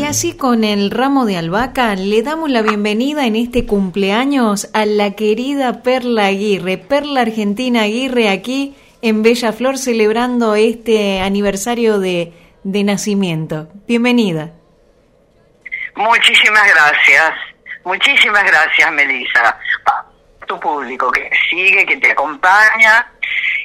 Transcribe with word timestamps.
Y 0.00 0.04
así 0.04 0.34
con 0.34 0.64
el 0.64 0.90
ramo 0.90 1.26
de 1.26 1.36
albahaca 1.36 1.94
le 1.94 2.22
damos 2.22 2.48
la 2.48 2.62
bienvenida 2.62 3.26
en 3.26 3.36
este 3.36 3.66
cumpleaños 3.66 4.70
a 4.72 4.86
la 4.86 5.10
querida 5.10 5.82
Perla 5.82 6.24
Aguirre, 6.24 6.78
Perla 6.78 7.20
Argentina 7.20 7.82
Aguirre 7.82 8.30
aquí 8.30 8.74
en 9.02 9.22
Bella 9.22 9.52
Flor 9.52 9.76
celebrando 9.76 10.54
este 10.54 11.20
aniversario 11.20 11.98
de, 11.98 12.32
de 12.64 12.82
nacimiento. 12.82 13.68
Bienvenida. 13.86 14.52
Muchísimas 15.96 16.66
gracias, 16.74 17.32
muchísimas 17.84 18.44
gracias 18.44 18.92
Melissa, 18.92 19.60
tu 20.50 20.58
público 20.58 21.12
que 21.12 21.30
sigue, 21.48 21.86
que 21.86 21.96
te 21.98 22.10
acompaña 22.10 23.08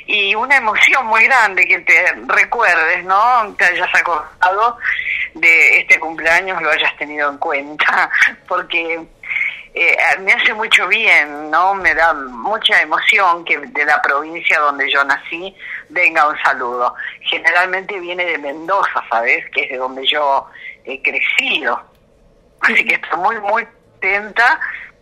y 0.05 0.35
una 0.35 0.57
emoción 0.57 1.07
muy 1.07 1.23
grande 1.23 1.65
que 1.65 1.79
te 1.79 2.13
recuerdes, 2.27 3.03
¿no? 3.05 3.55
Te 3.57 3.65
hayas 3.65 3.89
acordado 3.95 4.77
de 5.33 5.79
este 5.79 5.99
cumpleaños, 5.99 6.61
lo 6.61 6.69
hayas 6.69 6.95
tenido 6.97 7.31
en 7.31 7.39
cuenta, 7.39 8.11
porque 8.47 9.03
eh, 9.73 9.97
me 10.19 10.33
hace 10.33 10.53
mucho 10.53 10.87
bien, 10.87 11.49
¿no? 11.49 11.73
Me 11.73 11.95
da 11.95 12.13
mucha 12.13 12.79
emoción 12.79 13.43
que 13.43 13.57
de 13.57 13.83
la 13.83 13.99
provincia 14.03 14.59
donde 14.59 14.87
yo 14.91 15.03
nací 15.05 15.55
venga 15.89 16.27
un 16.27 16.37
saludo. 16.37 16.93
Generalmente 17.21 17.99
viene 17.99 18.25
de 18.25 18.37
Mendoza, 18.37 19.03
¿sabes? 19.09 19.43
Que 19.49 19.63
es 19.63 19.71
de 19.71 19.77
donde 19.77 20.05
yo 20.05 20.47
he 20.83 21.01
crecido. 21.01 21.81
Así 22.61 22.85
que 22.85 22.93
estoy 22.93 23.19
muy, 23.19 23.39
muy 23.39 23.67
atenta 23.97 24.59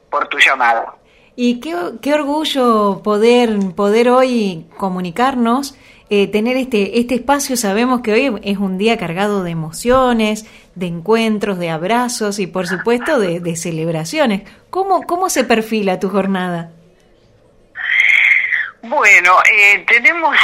por 0.10 0.30
tu 0.30 0.40
llamado. 0.40 1.03
Y 1.36 1.60
qué, 1.60 1.76
qué 2.02 2.14
orgullo 2.14 3.02
poder, 3.04 3.58
poder 3.76 4.10
hoy 4.10 4.68
comunicarnos, 4.78 5.76
eh, 6.10 6.28
tener 6.28 6.58
este, 6.58 7.00
este 7.00 7.16
espacio. 7.16 7.58
Sabemos 7.58 8.02
que 8.02 8.14
hoy 8.14 8.40
es 8.44 8.58
un 8.60 8.78
día 8.78 8.98
cargado 8.98 9.44
de 9.44 9.50
emociones, 9.50 10.46
de 10.76 10.86
encuentros, 10.86 11.58
de 11.58 11.72
abrazos 11.72 12.38
y 12.38 12.46
por 12.46 12.68
supuesto 12.68 13.20
de, 13.20 13.56
celebraciones. 13.56 14.44
¿Cómo, 14.70 15.04
¿Cómo 15.04 15.30
se 15.30 15.44
perfila 15.44 16.00
tu 16.00 16.10
jornada? 16.10 16.72
Bueno, 18.84 19.38
eh, 19.52 19.84
tenemos, 19.88 20.36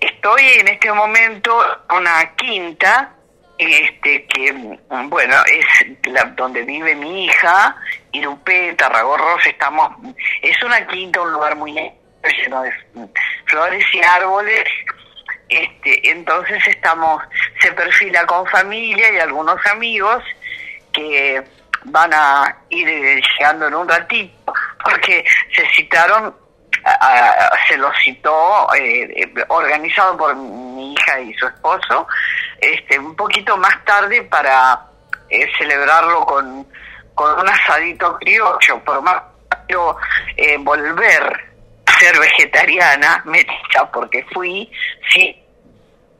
estoy 0.00 0.42
en 0.58 0.68
este 0.68 0.92
momento 0.92 1.56
una 1.96 2.34
quinta, 2.34 3.13
este 3.58 4.26
que 4.26 4.52
bueno 5.06 5.36
es 5.46 6.08
la, 6.12 6.24
donde 6.36 6.62
vive 6.62 6.94
mi 6.94 7.26
hija, 7.26 7.76
Irupé, 8.12 8.74
Tarragorros, 8.74 9.46
estamos, 9.46 9.90
es 10.42 10.62
una 10.62 10.86
quinta, 10.86 11.20
un 11.20 11.32
lugar 11.32 11.56
muy 11.56 11.72
lleno 11.72 12.62
de 12.62 12.72
flores 13.46 13.84
y 13.92 14.00
árboles, 14.02 14.64
este, 15.48 16.10
entonces 16.10 16.66
estamos, 16.66 17.22
se 17.60 17.70
perfila 17.72 18.24
con 18.26 18.46
familia 18.46 19.12
y 19.12 19.18
algunos 19.18 19.64
amigos 19.66 20.22
que 20.92 21.42
van 21.84 22.12
a 22.14 22.56
ir 22.70 22.88
llegando 23.38 23.68
en 23.68 23.74
un 23.74 23.88
ratito, 23.88 24.52
porque 24.82 25.24
se 25.54 25.66
citaron, 25.76 26.34
se 27.68 27.76
los 27.76 27.92
citó, 28.02 28.68
eh, 28.74 29.32
organizado 29.48 30.16
por 30.16 30.34
hija 31.04 31.20
y 31.20 31.34
su 31.34 31.46
esposo, 31.46 32.06
este, 32.60 32.98
un 32.98 33.14
poquito 33.14 33.56
más 33.56 33.84
tarde 33.84 34.22
para 34.22 34.80
eh, 35.28 35.46
celebrarlo 35.58 36.24
con, 36.24 36.66
con 37.14 37.40
un 37.40 37.48
asadito 37.48 38.16
criollo, 38.18 38.82
por 38.84 39.02
más 39.02 39.22
quiero 39.66 39.96
eh, 40.36 40.56
volver 40.58 41.22
a 41.86 41.92
ser 41.98 42.18
vegetariana, 42.18 43.22
meticha, 43.24 43.90
porque 43.92 44.24
fui, 44.32 44.70
sí, 45.10 45.42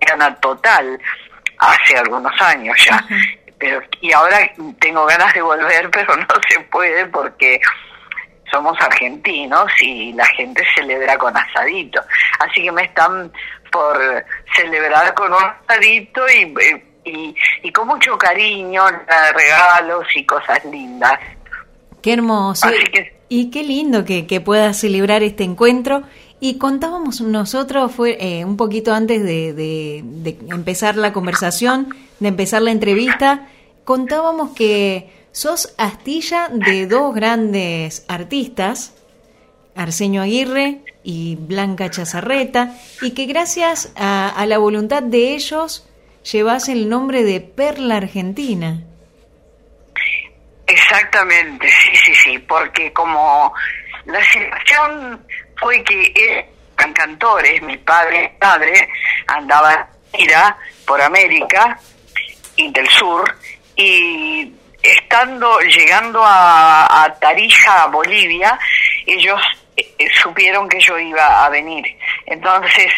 gana 0.01 0.35
total 0.37 0.99
hace 1.59 1.97
algunos 1.99 2.33
años 2.41 2.77
ya. 2.85 3.05
Pero, 3.59 3.81
y 4.01 4.13
ahora 4.13 4.39
tengo 4.81 5.07
ganas 5.07 5.33
de 5.35 5.43
volver, 5.43 5.91
pero 5.93 6.17
no 6.17 6.27
se 6.49 6.61
puede 6.61 7.07
porque 7.07 7.61
somos 8.51 8.79
argentinos 8.81 9.71
y 9.81 10.13
la 10.13 10.27
gente 10.27 10.63
celebra 10.75 11.17
con 11.19 11.37
asadito. 11.37 12.01
Así 12.39 12.63
que 12.63 12.73
me 12.73 12.85
están 12.85 13.33
por 13.75 14.25
celebrar 14.57 15.13
con 15.15 15.33
un 15.33 15.43
asadito 15.43 16.23
y, 16.29 16.55
y, 17.11 17.35
y 17.65 17.73
con 17.73 17.89
mucho 17.89 18.17
cariño, 18.17 18.83
regalos 19.35 20.07
y 20.15 20.25
cosas 20.25 20.65
lindas. 20.65 21.19
Qué 22.01 22.13
hermoso. 22.13 22.69
Y 23.29 23.51
qué 23.51 23.65
lindo 23.65 24.05
que, 24.05 24.29
que 24.29 24.41
puedas 24.41 24.79
celebrar 24.79 25.25
este 25.25 25.43
encuentro. 25.43 26.05
Y 26.39 26.59
contábamos 26.59 27.21
nosotros, 27.21 27.91
fue 27.91 28.17
eh, 28.21 28.45
un 28.45 28.57
poquito 28.57 28.95
antes 28.95 29.25
de, 29.25 29.53
de, 29.53 30.03
de, 30.05 30.39
empezar 30.51 30.97
la 30.97 31.13
conversación, 31.13 31.89
de 32.21 32.29
empezar 32.29 32.63
la 32.63 32.71
entrevista, 32.71 33.49
contábamos 33.85 34.51
que 34.55 35.11
sos 35.33 35.75
astilla 35.79 36.49
de 36.53 36.87
dos 36.87 37.15
grandes 37.15 38.05
artistas, 38.09 38.95
Arsenio 39.77 40.23
Aguirre 40.23 40.79
y 41.03 41.37
Blanca 41.37 41.91
Chazarreta, 41.91 42.75
y 43.03 43.13
que 43.13 43.27
gracias 43.27 43.93
a, 43.97 44.29
a 44.29 44.47
la 44.47 44.59
voluntad 44.59 45.03
de 45.03 45.35
ellos 45.35 45.89
llevas 46.31 46.69
el 46.69 46.89
nombre 46.89 47.23
de 47.25 47.41
Perla 47.41 47.97
Argentina. 47.97 48.83
Exactamente, 50.67 51.69
sí, 51.69 51.97
sí, 52.05 52.15
sí, 52.15 52.39
porque 52.39 52.93
como 52.93 53.53
la 54.07 54.23
situación 54.25 55.25
fue 55.57 55.83
que 55.85 56.13
eran 56.79 56.93
cantores, 56.93 57.63
mi 57.63 57.77
padre, 57.79 58.35
padre 58.39 58.89
andaba 59.27 59.89
ira 60.19 60.57
por 60.87 61.01
América 61.01 61.79
y 62.57 62.71
del 62.73 62.89
sur 62.89 63.37
y 63.77 64.53
estando 64.83 65.61
llegando 65.61 66.23
a, 66.25 67.05
a 67.05 67.15
Tarija, 67.15 67.87
Bolivia, 67.87 68.59
ellos 69.07 69.41
eh, 69.77 69.95
supieron 70.23 70.69
que 70.69 70.81
yo 70.81 70.99
iba 70.99 71.45
a 71.45 71.49
venir. 71.49 71.85
Entonces 72.27 72.93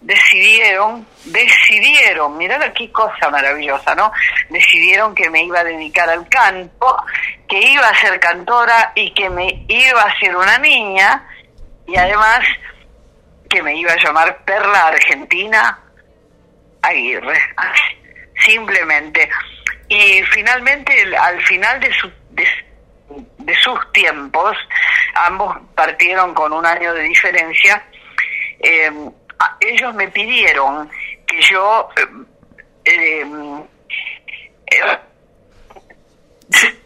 decidieron, 0.00 1.06
decidieron, 1.24 2.36
mirá 2.38 2.72
qué 2.72 2.90
cosa 2.90 3.28
maravillosa, 3.30 3.94
¿no? 3.94 4.12
Decidieron 4.48 5.14
que 5.14 5.28
me 5.28 5.44
iba 5.44 5.60
a 5.60 5.64
dedicar 5.64 6.08
al 6.08 6.28
canto, 6.28 6.96
que 7.48 7.60
iba 7.60 7.86
a 7.86 8.00
ser 8.00 8.18
cantora 8.18 8.92
y 8.94 9.12
que 9.12 9.28
me 9.28 9.64
iba 9.68 10.02
a 10.02 10.18
ser 10.18 10.34
una 10.34 10.58
niña 10.58 11.26
y 11.86 11.96
además 11.96 12.40
que 13.48 13.62
me 13.62 13.74
iba 13.74 13.92
a 13.92 13.96
llamar 13.96 14.44
Perla 14.44 14.86
Argentina 14.86 15.78
Aguirre, 16.82 17.38
simplemente. 18.46 19.28
Y 19.88 20.22
finalmente, 20.32 20.92
al 21.16 21.42
final 21.42 21.80
de, 21.80 21.92
su, 21.94 22.10
de, 22.30 22.46
de 23.40 23.54
sus 23.56 23.78
tiempos, 23.92 24.56
ambos 25.14 25.56
partieron 25.74 26.34
con 26.34 26.52
un 26.52 26.64
año 26.64 26.92
de 26.94 27.02
diferencia, 27.02 27.84
eh, 28.60 28.90
ellos 29.60 29.94
me 29.94 30.08
pidieron 30.08 30.88
que 31.26 31.40
yo 31.42 31.88
eh, 31.96 33.24
eh, 34.70 34.98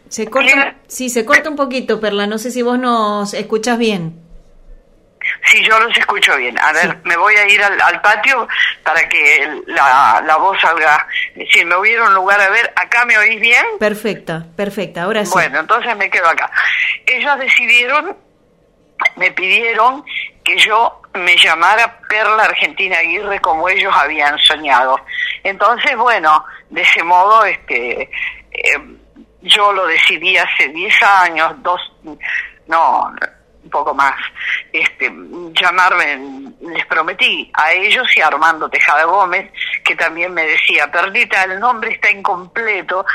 se 0.09 0.27
corta, 0.27 0.75
sí, 0.87 1.09
se 1.09 1.25
corta 1.25 1.49
un 1.49 1.55
poquito, 1.55 1.99
Perla. 1.99 2.27
No 2.27 2.37
sé 2.37 2.51
si 2.51 2.61
vos 2.61 2.79
nos 2.79 3.33
escuchas 3.33 3.77
bien. 3.77 4.24
Sí, 5.43 5.63
yo 5.63 5.79
los 5.79 5.95
escucho 5.97 6.35
bien. 6.37 6.57
A 6.59 6.71
ver, 6.73 6.91
sí. 6.91 6.97
me 7.03 7.17
voy 7.17 7.35
a 7.35 7.47
ir 7.47 7.61
al, 7.63 7.79
al, 7.81 8.01
patio 8.01 8.47
para 8.83 9.07
que 9.07 9.61
la, 9.67 10.23
la 10.25 10.35
voz 10.37 10.59
salga. 10.59 11.07
Si 11.51 11.63
me 11.65 11.75
hubiera 11.75 12.03
un 12.03 12.13
lugar 12.13 12.39
a 12.41 12.49
ver, 12.49 12.73
¿acá 12.75 13.05
me 13.05 13.17
oís 13.17 13.39
bien? 13.39 13.65
Perfecta, 13.79 14.45
perfecta, 14.55 15.03
ahora 15.03 15.25
sí. 15.25 15.31
Bueno, 15.33 15.59
entonces 15.59 15.95
me 15.97 16.09
quedo 16.09 16.27
acá. 16.27 16.51
Ellos 17.05 17.39
decidieron, 17.39 18.15
me 19.15 19.31
pidieron 19.31 20.03
que 20.43 20.57
yo 20.57 21.01
me 21.15 21.35
llamara 21.37 21.99
Perla 22.07 22.43
Argentina 22.43 22.97
Aguirre 22.97 23.39
como 23.41 23.67
ellos 23.67 23.93
habían 23.95 24.37
soñado. 24.39 24.99
Entonces, 25.43 25.95
bueno, 25.97 26.45
de 26.69 26.81
ese 26.81 27.03
modo, 27.03 27.45
este, 27.45 28.09
eh, 28.51 28.79
yo 29.41 29.71
lo 29.73 29.85
decidí 29.87 30.37
hace 30.37 30.69
10 30.69 31.03
años, 31.03 31.53
dos, 31.63 31.81
no, 32.67 33.13
un 33.65 33.71
poco 33.71 33.93
más, 33.93 34.15
este, 34.71 35.11
llamarme, 35.59 36.51
les 36.61 36.85
prometí 36.85 37.51
a 37.53 37.73
ellos 37.73 38.05
y 38.15 38.21
a 38.21 38.27
Armando 38.27 38.69
Tejada 38.69 39.05
Gómez, 39.05 39.51
que 39.83 39.95
también 39.95 40.33
me 40.33 40.45
decía, 40.45 40.89
Perlita, 40.91 41.43
el 41.43 41.59
nombre 41.59 41.91
está 41.91 42.11
incompleto, 42.11 43.05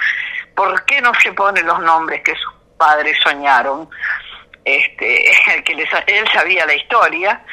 ¿por 0.55 0.85
qué 0.85 1.01
no 1.01 1.13
se 1.23 1.33
ponen 1.33 1.67
los 1.67 1.81
nombres 1.81 2.23
que 2.23 2.35
sus 2.35 2.53
padres 2.77 3.17
soñaron? 3.23 3.89
Este, 4.65 5.25
que 5.65 5.75
les, 5.75 5.89
él 6.07 6.25
sabía 6.33 6.67
la 6.67 6.75
historia, 6.75 7.45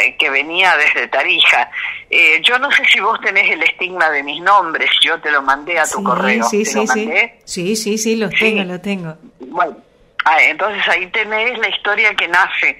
eh, 0.00 0.16
que 0.18 0.28
venía 0.28 0.76
desde 0.76 1.06
Tarija. 1.06 1.70
Eh, 2.10 2.40
yo 2.42 2.58
no 2.58 2.70
sé 2.72 2.84
si 2.92 2.98
vos 2.98 3.20
tenés 3.20 3.48
el 3.50 3.62
estigma 3.62 4.10
de 4.10 4.24
mis 4.24 4.42
nombres, 4.42 4.90
yo 5.00 5.20
te 5.20 5.30
lo 5.30 5.40
mandé 5.40 5.78
a 5.78 5.84
tu 5.84 5.98
sí, 5.98 6.04
correo. 6.04 6.44
Sí, 6.44 6.64
¿Te 6.64 6.70
sí, 6.70 6.76
lo 6.78 6.84
mandé? 6.84 7.38
sí. 7.44 7.76
Sí, 7.76 7.76
sí, 7.76 7.98
sí, 7.98 8.16
lo 8.16 8.28
tengo, 8.28 8.64
lo 8.64 8.80
tengo. 8.80 9.16
Bueno, 9.38 9.76
ah, 10.24 10.42
entonces 10.42 10.86
ahí 10.88 11.06
tenés 11.08 11.58
la 11.58 11.68
historia 11.68 12.14
que 12.14 12.28
nace 12.28 12.78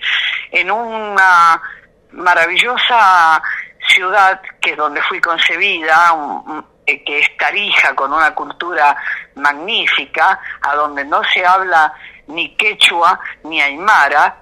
en 0.51 0.71
una 0.71 1.61
maravillosa 2.13 3.43
ciudad 3.89 4.41
que 4.61 4.71
es 4.71 4.77
donde 4.77 5.03
fui 5.03 5.21
concebida, 5.21 6.15
eh, 6.87 7.03
que 7.05 7.19
es 7.21 7.37
Tarija, 7.37 7.95
con 7.95 8.13
una 8.13 8.35
cultura 8.35 8.97
magnífica, 9.37 10.41
a 10.63 10.75
donde 10.75 11.05
no 11.05 11.23
se 11.25 11.45
habla 11.45 11.93
ni 12.29 12.55
quechua 12.57 13.19
ni 13.45 13.61
aymara, 13.61 14.37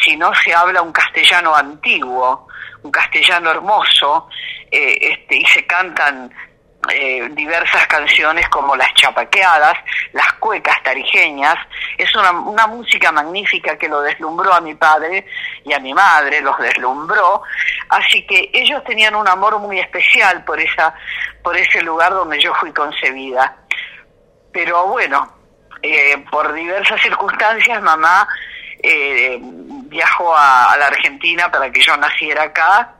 sino 0.00 0.34
se 0.34 0.54
habla 0.54 0.82
un 0.82 0.92
castellano 0.92 1.54
antiguo, 1.54 2.48
un 2.82 2.90
castellano 2.90 3.50
hermoso, 3.50 4.28
eh, 4.70 4.98
este, 5.00 5.36
y 5.36 5.46
se 5.46 5.66
cantan 5.66 6.32
eh, 6.92 7.28
diversas 7.32 7.86
canciones 7.86 8.48
como 8.48 8.76
las 8.76 8.92
chapaqueadas, 8.94 9.76
las 10.12 10.32
cuecas 10.34 10.82
tarijeñas. 10.82 11.56
Es 11.98 12.14
una, 12.14 12.32
una 12.32 12.66
música 12.66 13.12
magnífica 13.12 13.76
que 13.76 13.88
lo 13.88 14.00
deslumbró 14.02 14.52
a 14.52 14.60
mi 14.60 14.74
padre 14.74 15.26
y 15.64 15.72
a 15.72 15.78
mi 15.78 15.94
madre, 15.94 16.40
los 16.40 16.58
deslumbró. 16.58 17.42
Así 17.88 18.26
que 18.26 18.50
ellos 18.52 18.82
tenían 18.84 19.14
un 19.14 19.28
amor 19.28 19.58
muy 19.58 19.78
especial 19.78 20.44
por, 20.44 20.60
esa, 20.60 20.94
por 21.42 21.56
ese 21.56 21.82
lugar 21.82 22.12
donde 22.12 22.40
yo 22.40 22.54
fui 22.54 22.72
concebida. 22.72 23.56
Pero 24.52 24.86
bueno, 24.86 25.32
eh, 25.82 26.24
por 26.30 26.52
diversas 26.52 27.00
circunstancias, 27.02 27.82
mamá 27.82 28.26
eh, 28.82 29.38
viajó 29.40 30.34
a, 30.36 30.76
la 30.78 30.86
Argentina 30.86 31.50
para 31.50 31.70
que 31.70 31.80
yo 31.80 31.96
naciera 31.96 32.44
acá 32.44 32.95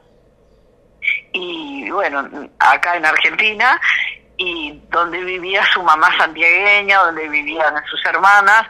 y 1.36 1.90
bueno, 1.90 2.28
acá 2.58 2.96
en 2.96 3.04
Argentina 3.04 3.78
y 4.38 4.80
donde 4.90 5.22
vivía 5.22 5.62
su 5.72 5.82
mamá 5.82 6.16
santiagueña, 6.18 6.98
donde 6.98 7.28
vivían 7.28 7.74
sus 7.86 8.04
hermanas, 8.04 8.66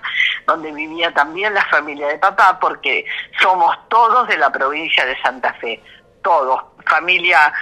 donde 0.47 0.73
vivía 0.73 1.13
también 1.13 1.55
la 1.55 1.65
familia 1.67 2.09
de 2.09 2.19
papá, 2.19 2.59
porque 2.61 3.05
somos 3.41 3.77
todos 3.89 4.29
de 4.29 4.37
la 4.37 4.51
provincia 4.51 5.05
de 5.05 5.21
Santa 5.21 5.53
Fe, 5.55 5.83
todos, 6.23 6.61
familia 6.87 7.53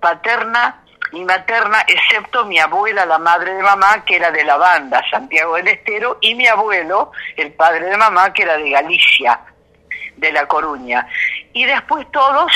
paterna 0.00 0.84
y 1.12 1.24
materna, 1.24 1.84
excepto 1.86 2.44
mi 2.44 2.58
abuela, 2.58 3.06
la 3.06 3.18
madre 3.18 3.54
de 3.54 3.62
mamá, 3.62 4.04
que 4.04 4.16
era 4.16 4.30
de 4.30 4.44
la 4.44 4.56
banda 4.56 5.02
Santiago 5.10 5.56
del 5.56 5.68
Estero, 5.68 6.18
y 6.20 6.34
mi 6.34 6.46
abuelo, 6.46 7.12
el 7.36 7.52
padre 7.52 7.86
de 7.86 7.96
mamá, 7.96 8.32
que 8.32 8.42
era 8.42 8.56
de 8.56 8.70
Galicia, 8.70 9.40
de 10.16 10.32
La 10.32 10.46
Coruña. 10.46 11.08
Y 11.52 11.64
después 11.64 12.06
todos 12.12 12.52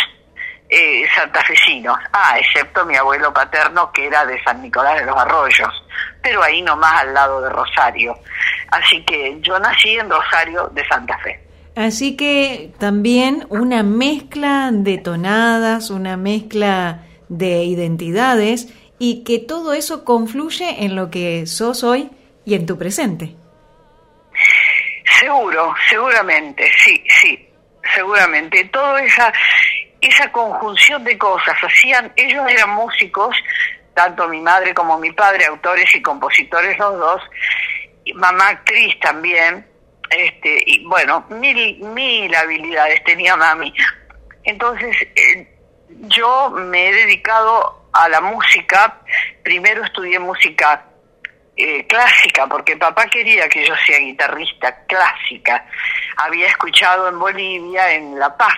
eh, 0.74 1.06
santafesinos, 1.14 1.98
ah, 2.14 2.38
excepto 2.38 2.86
mi 2.86 2.96
abuelo 2.96 3.30
paterno, 3.30 3.92
que 3.92 4.06
era 4.06 4.24
de 4.24 4.42
San 4.42 4.62
Nicolás 4.62 4.98
de 4.98 5.04
los 5.04 5.16
Arroyos, 5.16 5.84
pero 6.22 6.42
ahí 6.42 6.62
nomás 6.62 7.02
al 7.02 7.12
lado 7.12 7.42
de 7.42 7.50
Rosario. 7.50 8.18
Así 8.70 9.04
que 9.04 9.36
yo 9.42 9.58
nací 9.58 9.98
en 9.98 10.08
Rosario 10.08 10.68
de 10.68 10.82
Santa 10.88 11.18
Fe. 11.18 11.38
Así 11.76 12.16
que 12.16 12.72
también 12.78 13.46
una 13.50 13.82
mezcla 13.82 14.70
de 14.72 14.96
tonadas, 14.96 15.90
una 15.90 16.16
mezcla 16.16 17.02
de 17.28 17.64
identidades 17.64 18.72
y 18.98 19.24
que 19.24 19.40
todo 19.40 19.74
eso 19.74 20.06
confluye 20.06 20.84
en 20.84 20.96
lo 20.96 21.10
que 21.10 21.46
sos 21.46 21.84
hoy 21.84 22.10
y 22.46 22.54
en 22.54 22.64
tu 22.64 22.78
presente. 22.78 23.36
Seguro, 25.20 25.74
seguramente, 25.90 26.70
sí, 26.82 27.04
sí, 27.20 27.48
seguramente. 27.94 28.64
Toda 28.72 29.02
esa, 29.02 29.32
esa 30.02 30.30
conjunción 30.32 31.04
de 31.04 31.16
cosas 31.16 31.56
hacían, 31.62 32.12
ellos 32.16 32.44
eran 32.50 32.70
músicos, 32.70 33.36
tanto 33.94 34.28
mi 34.28 34.40
madre 34.40 34.74
como 34.74 34.98
mi 34.98 35.12
padre, 35.12 35.46
autores 35.46 35.94
y 35.94 36.02
compositores 36.02 36.78
los 36.78 36.98
dos, 36.98 37.22
mamá 38.14 38.48
actriz 38.48 38.98
también, 39.00 39.66
este, 40.10 40.62
y 40.66 40.84
bueno, 40.84 41.24
mil, 41.30 41.78
mil 41.78 42.34
habilidades 42.34 43.02
tenía 43.04 43.36
mami. 43.36 43.72
Entonces, 44.44 44.96
eh, 45.14 45.48
yo 45.88 46.50
me 46.50 46.88
he 46.88 46.92
dedicado 46.92 47.88
a 47.92 48.08
la 48.08 48.20
música, 48.20 49.00
primero 49.42 49.84
estudié 49.84 50.18
música 50.18 50.84
eh, 51.56 51.86
clásica, 51.86 52.46
porque 52.46 52.76
papá 52.76 53.06
quería 53.06 53.48
que 53.48 53.66
yo 53.66 53.74
sea 53.86 53.98
guitarrista 53.98 54.84
clásica. 54.86 55.66
Había 56.16 56.48
escuchado 56.48 57.08
en 57.08 57.18
Bolivia, 57.18 57.92
en 57.92 58.18
La 58.18 58.34
Paz, 58.36 58.56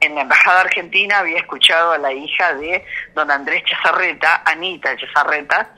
en 0.00 0.14
la 0.14 0.22
Embajada 0.22 0.62
Argentina, 0.62 1.18
había 1.18 1.38
escuchado 1.38 1.92
a 1.92 1.98
la 1.98 2.12
hija 2.12 2.54
de 2.54 2.84
don 3.14 3.30
Andrés 3.30 3.62
Chazarreta, 3.64 4.42
Anita 4.44 4.96
Chazarreta, 4.96 5.74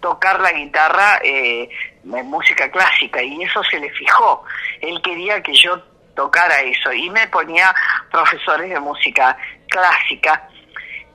tocar 0.00 0.40
la 0.40 0.52
guitarra 0.52 1.20
eh, 1.22 1.68
en 2.04 2.26
música 2.26 2.70
clásica 2.70 3.22
y 3.22 3.42
eso 3.42 3.62
se 3.64 3.78
le 3.78 3.90
fijó. 3.90 4.44
Él 4.80 5.00
quería 5.02 5.42
que 5.42 5.54
yo 5.54 5.80
tocara 6.14 6.60
eso 6.60 6.92
y 6.92 7.08
me 7.10 7.28
ponía 7.28 7.74
profesores 8.10 8.70
de 8.70 8.80
música 8.80 9.36
clásica, 9.68 10.48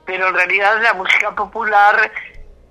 pero 0.06 0.30
en 0.30 0.36
realidad 0.36 0.82
la 0.82 0.94
música 0.94 1.34
popular 1.36 2.12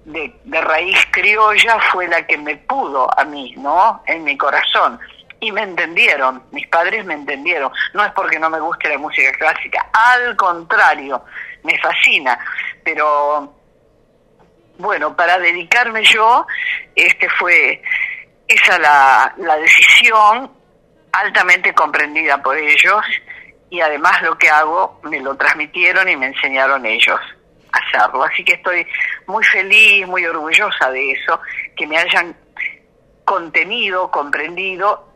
de, 0.04 0.34
de, 0.44 0.60
raíz 0.60 0.98
criolla 1.10 1.78
fue 1.90 2.06
la 2.08 2.26
que 2.26 2.36
me 2.36 2.56
pudo 2.56 3.08
a 3.18 3.24
mí, 3.24 3.54
¿no? 3.56 4.02
En 4.06 4.24
mi 4.24 4.36
corazón. 4.36 5.00
Y 5.40 5.52
me 5.52 5.62
entendieron, 5.62 6.42
mis 6.52 6.66
padres 6.68 7.04
me 7.04 7.14
entendieron. 7.14 7.70
No 7.92 8.04
es 8.04 8.12
porque 8.12 8.38
no 8.38 8.48
me 8.48 8.60
guste 8.60 8.88
la 8.88 8.98
música 8.98 9.30
clásica, 9.32 9.86
al 9.92 10.36
contrario, 10.36 11.22
me 11.62 11.78
fascina. 11.78 12.38
Pero 12.82 13.54
bueno, 14.78 15.14
para 15.14 15.38
dedicarme 15.38 16.02
yo, 16.04 16.46
este 16.94 17.28
fue 17.30 17.82
esa 18.46 18.78
la, 18.78 19.34
la 19.38 19.56
decisión 19.56 20.50
altamente 21.12 21.72
comprendida 21.72 22.42
por 22.42 22.56
ellos 22.56 23.04
y 23.70 23.80
además 23.80 24.20
lo 24.22 24.36
que 24.36 24.48
hago 24.48 25.00
me 25.04 25.20
lo 25.20 25.36
transmitieron 25.36 26.08
y 26.08 26.16
me 26.16 26.26
enseñaron 26.26 26.84
ellos 26.86 27.20
a 27.72 27.78
hacerlo. 27.78 28.24
Así 28.24 28.44
que 28.44 28.54
estoy 28.54 28.86
muy 29.26 29.44
feliz, 29.44 30.06
muy 30.06 30.24
orgullosa 30.26 30.90
de 30.90 31.12
eso, 31.12 31.40
que 31.76 31.86
me 31.86 31.98
hayan 31.98 32.36
contenido, 33.24 34.10
comprendido 34.10 35.13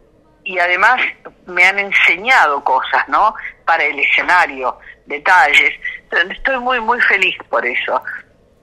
y 0.48 0.58
además 0.58 0.98
me 1.44 1.62
han 1.62 1.78
enseñado 1.78 2.64
cosas, 2.64 3.06
¿no? 3.06 3.34
Para 3.66 3.84
el 3.84 3.98
escenario, 3.98 4.78
detalles. 5.04 5.74
Estoy 6.30 6.58
muy, 6.58 6.80
muy 6.80 6.98
feliz 7.02 7.36
por 7.50 7.66
eso. 7.66 8.02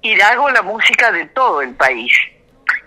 Y 0.02 0.20
hago 0.20 0.50
la 0.50 0.64
música 0.64 1.12
de 1.12 1.28
todo 1.28 1.62
el 1.62 1.76
país 1.76 2.12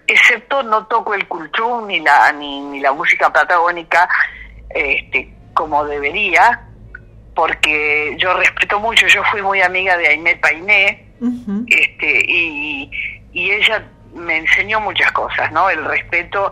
excepto 0.09 0.63
no 0.63 0.87
toco 0.87 1.13
el 1.15 1.29
cultrum 1.29 1.87
ni 1.87 2.01
la 2.01 2.33
ni, 2.33 2.61
ni 2.63 2.81
la 2.81 2.93
música 2.93 3.31
patagónica 3.31 4.09
este 4.71 5.29
como 5.53 5.85
debería 5.85 6.63
porque 7.35 8.17
yo 8.19 8.33
respeto 8.33 8.81
mucho 8.81 9.07
yo 9.07 9.23
fui 9.25 9.43
muy 9.43 9.61
amiga 9.61 9.99
de 9.99 10.09
Aimé 10.09 10.37
Painé 10.37 11.13
este 11.67 12.25
y, 12.27 12.91
y 13.33 13.51
ella 13.51 13.87
me 14.15 14.39
enseñó 14.39 14.81
muchas 14.81 15.13
cosas 15.13 15.53
no 15.53 15.69
el 15.69 15.85
respeto 15.85 16.51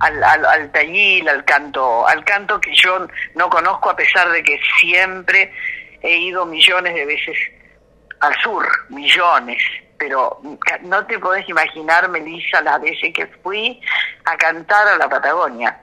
al, 0.00 0.22
al, 0.22 0.44
al 0.44 0.72
tallil, 0.72 1.28
al 1.28 1.44
canto, 1.44 2.06
al 2.06 2.24
canto 2.24 2.60
que 2.60 2.74
yo 2.74 3.06
no 3.34 3.48
conozco 3.48 3.90
a 3.90 3.96
pesar 3.96 4.30
de 4.30 4.42
que 4.42 4.58
siempre 4.80 5.52
he 6.02 6.16
ido 6.16 6.44
millones 6.46 6.94
de 6.94 7.06
veces 7.06 7.36
al 8.20 8.34
sur, 8.40 8.66
millones, 8.90 9.62
pero 9.98 10.40
no 10.82 11.06
te 11.06 11.18
podés 11.18 11.48
imaginar, 11.48 12.08
Melissa, 12.08 12.60
las 12.60 12.80
veces 12.80 13.12
que 13.14 13.26
fui 13.42 13.80
a 14.24 14.36
cantar 14.36 14.86
a 14.88 14.98
la 14.98 15.08
Patagonia. 15.08 15.80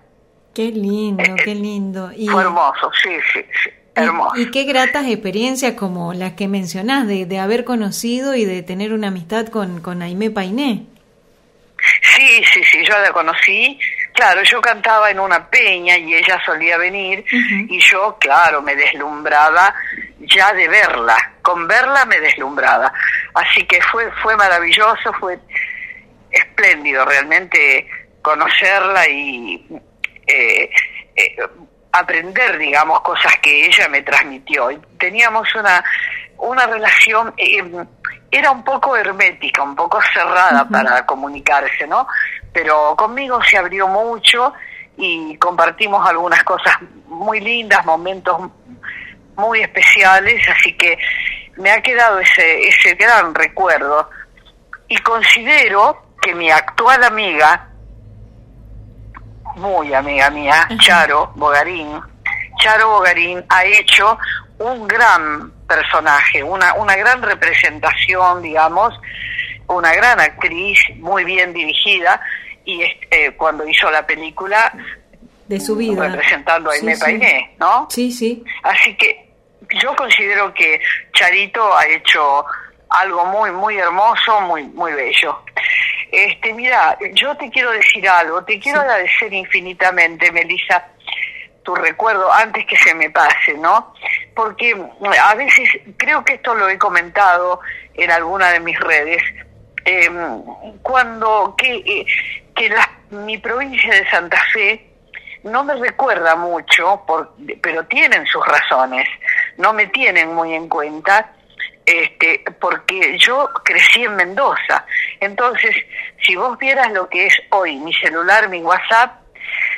Qué 0.53 0.65
lindo, 0.65 1.23
eh, 1.23 1.35
qué 1.43 1.55
lindo. 1.55 2.11
Y, 2.15 2.27
fue 2.27 2.41
hermoso, 2.41 2.91
sí, 3.01 3.09
sí, 3.33 3.69
hermoso. 3.95 4.35
Y, 4.37 4.51
qué 4.51 4.63
gratas 4.65 5.07
experiencias 5.07 5.73
como 5.73 6.13
las 6.13 6.33
que 6.33 6.47
mencionás, 6.47 7.07
de, 7.07 7.25
de 7.25 7.39
haber 7.39 7.63
conocido 7.63 8.35
y 8.35 8.45
de 8.45 8.61
tener 8.61 8.93
una 8.93 9.07
amistad 9.07 9.47
con, 9.47 9.81
con 9.81 10.01
Aimé 10.01 10.29
Painé. 10.29 10.85
Sí, 12.01 12.43
sí, 12.53 12.63
sí, 12.71 12.79
yo 12.85 12.99
la 12.99 13.11
conocí. 13.11 13.79
Claro, 14.13 14.43
yo 14.43 14.61
cantaba 14.61 15.09
en 15.09 15.19
una 15.19 15.47
peña 15.49 15.97
y 15.97 16.13
ella 16.13 16.39
solía 16.45 16.77
venir 16.77 17.23
y 17.31 17.79
yo, 17.79 18.17
claro, 18.19 18.61
me 18.61 18.75
deslumbraba 18.75 19.73
ya 20.19 20.53
de 20.53 20.67
verla, 20.67 21.17
con 21.41 21.67
verla 21.67 22.05
me 22.05 22.19
deslumbraba. 22.19 22.91
Así 23.33 23.65
que 23.65 23.81
fue, 23.81 24.11
fue 24.21 24.35
maravilloso, 24.35 25.13
fue 25.19 25.39
espléndido 26.29 27.05
realmente 27.05 27.87
conocerla 28.21 29.07
y 29.07 29.65
eh, 30.27 30.69
eh, 31.15 31.35
aprender, 31.91 32.57
digamos, 32.57 33.01
cosas 33.01 33.37
que 33.41 33.65
ella 33.65 33.87
me 33.89 34.01
transmitió. 34.01 34.69
Teníamos 34.97 35.53
una, 35.55 35.83
una 36.37 36.65
relación, 36.67 37.33
eh, 37.37 37.63
era 38.29 38.51
un 38.51 38.63
poco 38.63 38.95
hermética, 38.95 39.63
un 39.63 39.75
poco 39.75 39.99
cerrada 40.13 40.67
para 40.67 41.05
comunicarse, 41.05 41.85
¿no? 41.87 42.07
Pero 42.53 42.95
conmigo 42.95 43.39
se 43.43 43.57
abrió 43.57 43.87
mucho 43.87 44.53
y 44.97 45.37
compartimos 45.37 46.07
algunas 46.07 46.43
cosas 46.43 46.75
muy 47.07 47.39
lindas, 47.39 47.85
momentos 47.85 48.51
muy 49.35 49.61
especiales, 49.61 50.41
así 50.49 50.73
que 50.73 50.97
me 51.57 51.71
ha 51.71 51.81
quedado 51.81 52.19
ese, 52.19 52.67
ese 52.67 52.95
gran 52.95 53.33
recuerdo. 53.33 54.09
Y 54.87 54.97
considero 54.97 56.05
que 56.21 56.35
mi 56.35 56.51
actual 56.51 57.03
amiga, 57.03 57.69
muy 59.55 59.93
amiga 59.93 60.29
mía, 60.29 60.67
Charo 60.79 61.31
Bogarín, 61.35 61.99
Charo 62.59 62.89
Bogarín 62.89 63.43
ha 63.49 63.65
hecho 63.65 64.17
un 64.59 64.87
gran 64.87 65.51
personaje, 65.67 66.43
una, 66.43 66.73
una 66.75 66.95
gran 66.95 67.21
representación, 67.21 68.41
digamos, 68.41 68.93
una 69.71 69.93
gran 69.93 70.19
actriz, 70.19 70.79
muy 70.97 71.23
bien 71.23 71.53
dirigida, 71.53 72.21
y 72.65 72.81
eh, 72.83 73.31
cuando 73.37 73.67
hizo 73.67 73.89
la 73.89 74.05
película 74.05 74.73
de 75.47 75.59
su 75.59 75.75
vida 75.75 76.07
representando 76.07 76.69
a 76.69 76.73
Aimé 76.73 76.97
Painé, 76.97 77.55
¿no? 77.59 77.87
Sí, 77.89 78.11
sí. 78.11 78.43
Así 78.63 78.95
que 78.95 79.31
yo 79.81 79.95
considero 79.95 80.53
que 80.53 80.79
Charito 81.13 81.75
ha 81.75 81.85
hecho 81.87 82.45
algo 82.89 83.25
muy 83.25 83.51
muy 83.51 83.77
hermoso, 83.77 84.41
muy 84.41 84.63
muy 84.63 84.93
bello. 84.93 85.43
Este, 86.11 86.53
mira, 86.53 86.97
yo 87.13 87.35
te 87.37 87.49
quiero 87.49 87.71
decir 87.71 88.07
algo, 88.07 88.43
te 88.43 88.59
quiero 88.59 88.81
agradecer 88.81 89.33
infinitamente, 89.33 90.29
Melissa, 90.31 90.85
tu 91.63 91.73
recuerdo 91.73 92.31
antes 92.31 92.65
que 92.65 92.75
se 92.75 92.93
me 92.93 93.09
pase, 93.09 93.53
¿no? 93.53 93.93
Porque 94.35 94.75
a 95.21 95.35
veces 95.35 95.69
creo 95.97 96.23
que 96.25 96.33
esto 96.33 96.53
lo 96.53 96.67
he 96.67 96.77
comentado 96.77 97.61
en 97.93 98.11
alguna 98.11 98.49
de 98.51 98.59
mis 98.59 98.79
redes. 98.79 99.21
Em, 99.85 100.43
cuando 100.81 101.55
que, 101.57 101.75
eh, 101.75 102.05
que 102.55 102.69
la, 102.69 102.89
mi 103.09 103.37
provincia 103.37 103.93
de 103.93 104.09
Santa 104.09 104.41
Fe 104.53 104.91
no 105.43 105.63
me 105.63 105.75
recuerda 105.75 106.35
mucho, 106.35 107.03
por, 107.07 107.33
pero 107.61 107.85
tienen 107.85 108.25
sus 108.27 108.45
razones, 108.45 109.07
no 109.57 109.73
me 109.73 109.87
tienen 109.87 110.35
muy 110.35 110.53
en 110.53 110.69
cuenta, 110.69 111.33
este, 111.85 112.43
porque 112.59 113.17
yo 113.17 113.49
crecí 113.63 114.03
en 114.03 114.15
Mendoza. 114.15 114.85
Entonces, 115.19 115.75
si 116.25 116.35
vos 116.35 116.57
vieras 116.59 116.91
lo 116.91 117.09
que 117.09 117.25
es 117.25 117.33
hoy 117.49 117.77
mi 117.77 117.93
celular, 117.95 118.49
mi 118.49 118.61
WhatsApp, 118.61 119.19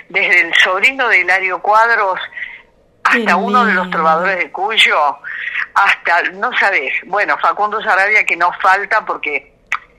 desde 0.10 0.42
el 0.42 0.54
sobrino 0.56 1.08
de 1.08 1.22
Hilario 1.22 1.62
Cuadros 1.62 2.20
hasta 3.04 3.36
uno 3.36 3.66
de 3.66 3.74
los 3.74 3.90
trovadores 3.90 4.38
de 4.38 4.52
Cuyo, 4.52 5.18
hasta, 5.74 6.24
no 6.34 6.52
sabes, 6.58 6.94
bueno, 7.06 7.38
Facundo 7.38 7.82
Sarabia 7.82 8.26
que 8.26 8.36
no 8.36 8.52
falta 8.62 9.06
porque 9.06 9.53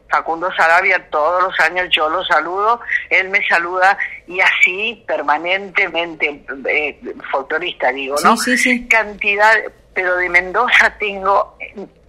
Facundo 0.09 0.51
Sarabia 0.57 1.09
todos 1.11 1.43
los 1.43 1.61
años 1.61 1.89
yo 1.91 2.09
lo 2.09 2.25
saludo, 2.25 2.81
él 3.11 3.29
me 3.31 3.47
saluda 3.47 3.97
y 4.27 4.41
así 4.41 5.03
permanentemente, 5.07 6.45
eh, 6.69 7.01
folclorista 7.31 7.91
digo, 7.93 8.17
¿no? 8.23 8.37
Sí, 8.37 8.57
sí, 8.57 8.87
Cantidad, 8.87 9.55
pero 9.93 10.17
de 10.17 10.29
Mendoza 10.29 10.95
tengo 10.99 11.57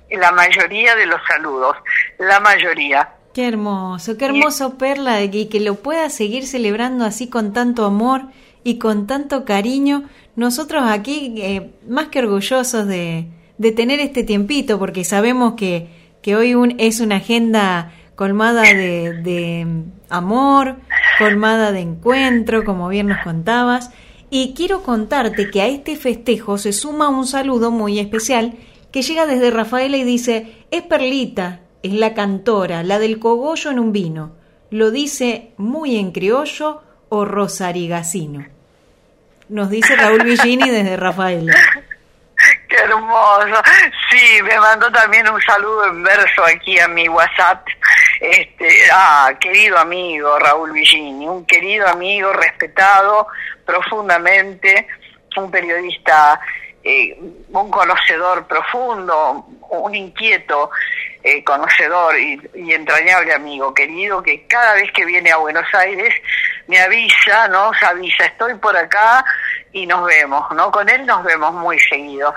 la 0.09 0.31
mayoría 0.31 0.95
de 0.95 1.05
los 1.05 1.19
saludos, 1.27 1.75
la 2.19 2.39
mayoría. 2.39 3.09
Qué 3.33 3.47
hermoso, 3.47 4.17
qué 4.17 4.25
hermoso 4.25 4.77
Perla, 4.77 5.21
y 5.21 5.49
que 5.49 5.59
lo 5.59 5.75
pueda 5.75 6.09
seguir 6.09 6.47
celebrando 6.47 7.05
así 7.05 7.29
con 7.29 7.53
tanto 7.53 7.85
amor 7.85 8.21
y 8.63 8.79
con 8.79 9.07
tanto 9.07 9.45
cariño. 9.45 10.09
Nosotros 10.35 10.83
aquí, 10.87 11.33
eh, 11.37 11.71
más 11.87 12.07
que 12.07 12.19
orgullosos 12.19 12.87
de, 12.87 13.27
de 13.57 13.71
tener 13.71 13.99
este 13.99 14.23
tiempito, 14.23 14.79
porque 14.79 15.03
sabemos 15.03 15.55
que, 15.55 15.89
que 16.25 16.35
hoy 16.35 16.55
un, 16.55 16.73
es 16.79 17.01
una 17.01 17.17
agenda 17.17 17.91
colmada 18.15 18.63
de, 18.63 19.13
de 19.13 19.67
amor, 20.09 20.77
colmada 21.19 21.71
de 21.71 21.81
encuentro, 21.81 22.65
como 22.65 22.89
bien 22.89 23.05
nos 23.05 23.19
contabas. 23.19 23.91
Y 24.31 24.55
quiero 24.55 24.81
contarte 24.81 25.51
que 25.51 25.61
a 25.61 25.67
este 25.67 25.95
festejo 25.95 26.57
se 26.57 26.73
suma 26.73 27.09
un 27.09 27.27
saludo 27.27 27.69
muy 27.69 27.99
especial 27.99 28.55
que 28.91 29.03
llega 29.03 29.27
desde 29.27 29.51
Rafaela 29.51 29.97
y 29.97 30.03
dice, 30.03 30.65
es 30.71 30.81
Perlita, 30.81 31.59
es 31.83 31.93
la 31.93 32.15
cantora, 32.15 32.81
la 32.81 32.97
del 32.97 33.19
cogollo 33.19 33.69
en 33.69 33.77
un 33.77 33.91
vino. 33.91 34.31
Lo 34.71 34.89
dice 34.89 35.51
muy 35.57 35.95
en 35.95 36.11
criollo 36.11 36.81
o 37.09 37.23
rosarigacino. 37.23 38.47
Nos 39.49 39.69
dice 39.69 39.95
Raúl 39.95 40.23
Villini 40.23 40.71
desde 40.71 40.97
Rafaela. 40.97 41.53
Qué 42.67 42.77
hermoso. 42.77 43.61
Sí, 44.15 44.41
me 44.43 44.57
mandó 44.57 44.89
también 44.93 45.27
un 45.27 45.41
saludo 45.41 45.87
en 45.87 46.01
verso 46.01 46.45
aquí 46.45 46.79
a 46.79 46.87
mi 46.87 47.09
WhatsApp. 47.09 47.67
Este, 48.21 48.69
ah, 48.89 49.33
querido 49.41 49.77
amigo 49.77 50.39
Raúl 50.39 50.71
Villini, 50.71 51.27
un 51.27 51.45
querido 51.45 51.85
amigo 51.85 52.31
respetado 52.31 53.27
profundamente, 53.65 54.87
un 55.35 55.51
periodista, 55.51 56.39
eh, 56.81 57.19
un 57.49 57.69
conocedor 57.69 58.47
profundo, 58.47 59.47
un 59.71 59.93
inquieto 59.93 60.71
eh, 61.21 61.43
conocedor 61.43 62.17
y, 62.17 62.39
entrañable 62.71 63.33
amigo 63.33 63.73
querido 63.73 64.23
que 64.23 64.47
cada 64.47 64.75
vez 64.75 64.93
que 64.93 65.03
viene 65.03 65.31
a 65.31 65.37
Buenos 65.37 65.65
Aires 65.73 66.13
me 66.67 66.79
avisa, 66.79 67.49
nos 67.49 67.75
avisa, 67.83 68.25
estoy 68.25 68.53
por 68.55 68.77
acá 68.77 69.25
y 69.73 69.85
nos 69.85 70.05
vemos, 70.05 70.49
¿no? 70.55 70.71
Con 70.71 70.87
él 70.87 71.05
nos 71.05 71.21
vemos 71.25 71.51
muy 71.51 71.77
seguido. 71.79 72.33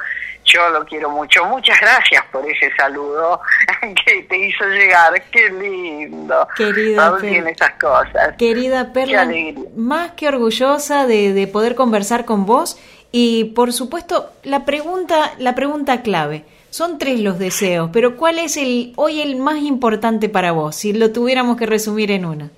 Yo 0.49 0.69
lo 0.71 0.85
quiero 0.85 1.11
mucho. 1.11 1.45
Muchas 1.45 1.79
gracias 1.81 2.25
por 2.33 2.49
ese 2.49 2.75
saludo 2.77 3.41
que 3.81 4.23
te 4.23 4.39
hizo 4.39 4.65
llegar. 4.65 5.23
Qué 5.31 5.51
lindo. 5.51 6.49
Querida 6.57 7.19
esas 7.23 7.73
cosas. 7.75 8.37
Querida 8.39 8.93
Perla, 8.93 9.29
más 9.77 10.13
que 10.13 10.29
orgullosa 10.29 11.07
de, 11.07 11.33
de 11.33 11.47
poder 11.47 11.75
conversar 11.75 12.25
con 12.25 12.47
vos 12.47 12.79
y 13.13 13.45
por 13.55 13.73
supuesto 13.73 14.33
la 14.43 14.65
pregunta, 14.65 15.33
la 15.39 15.55
pregunta 15.55 16.03
clave. 16.03 16.45
Son 16.71 16.99
tres 16.99 17.21
los 17.21 17.39
deseos, 17.39 17.91
pero 17.93 18.17
¿cuál 18.17 18.39
es 18.39 18.57
el 18.59 18.93
hoy 18.97 19.23
el 19.23 19.37
más 19.37 19.57
importante 19.59 20.29
para 20.29 20.53
vos? 20.53 20.77
Si 20.77 20.93
lo 20.93 21.13
tuviéramos 21.13 21.57
que 21.57 21.65
resumir 21.65 22.11
en 22.11 22.27
una. 22.27 22.51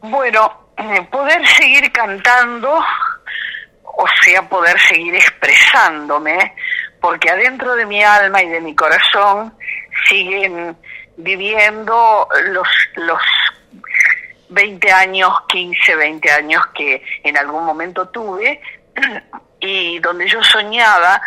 Bueno, 0.00 0.68
eh, 0.78 1.06
poder 1.10 1.46
seguir 1.46 1.92
cantando 1.92 2.80
o 4.00 4.06
sea, 4.22 4.48
poder 4.48 4.78
seguir 4.78 5.16
expresándome, 5.16 6.54
porque 7.00 7.30
adentro 7.30 7.74
de 7.74 7.84
mi 7.84 8.00
alma 8.00 8.40
y 8.40 8.48
de 8.48 8.60
mi 8.60 8.72
corazón 8.72 9.52
siguen 10.08 10.76
viviendo 11.16 12.28
los, 12.44 12.68
los 12.94 13.20
20 14.50 14.92
años, 14.92 15.32
15, 15.48 15.96
20 15.96 16.30
años 16.30 16.64
que 16.76 17.02
en 17.24 17.36
algún 17.36 17.64
momento 17.64 18.08
tuve 18.08 18.60
y 19.60 19.98
donde 19.98 20.28
yo 20.28 20.44
soñaba 20.44 21.20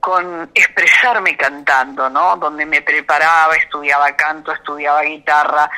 con 0.00 0.50
expresarme 0.52 1.36
cantando, 1.36 2.10
¿no? 2.10 2.36
Donde 2.38 2.66
me 2.66 2.82
preparaba, 2.82 3.54
estudiaba 3.54 4.16
canto, 4.16 4.50
estudiaba 4.50 5.02
guitarra. 5.02 5.70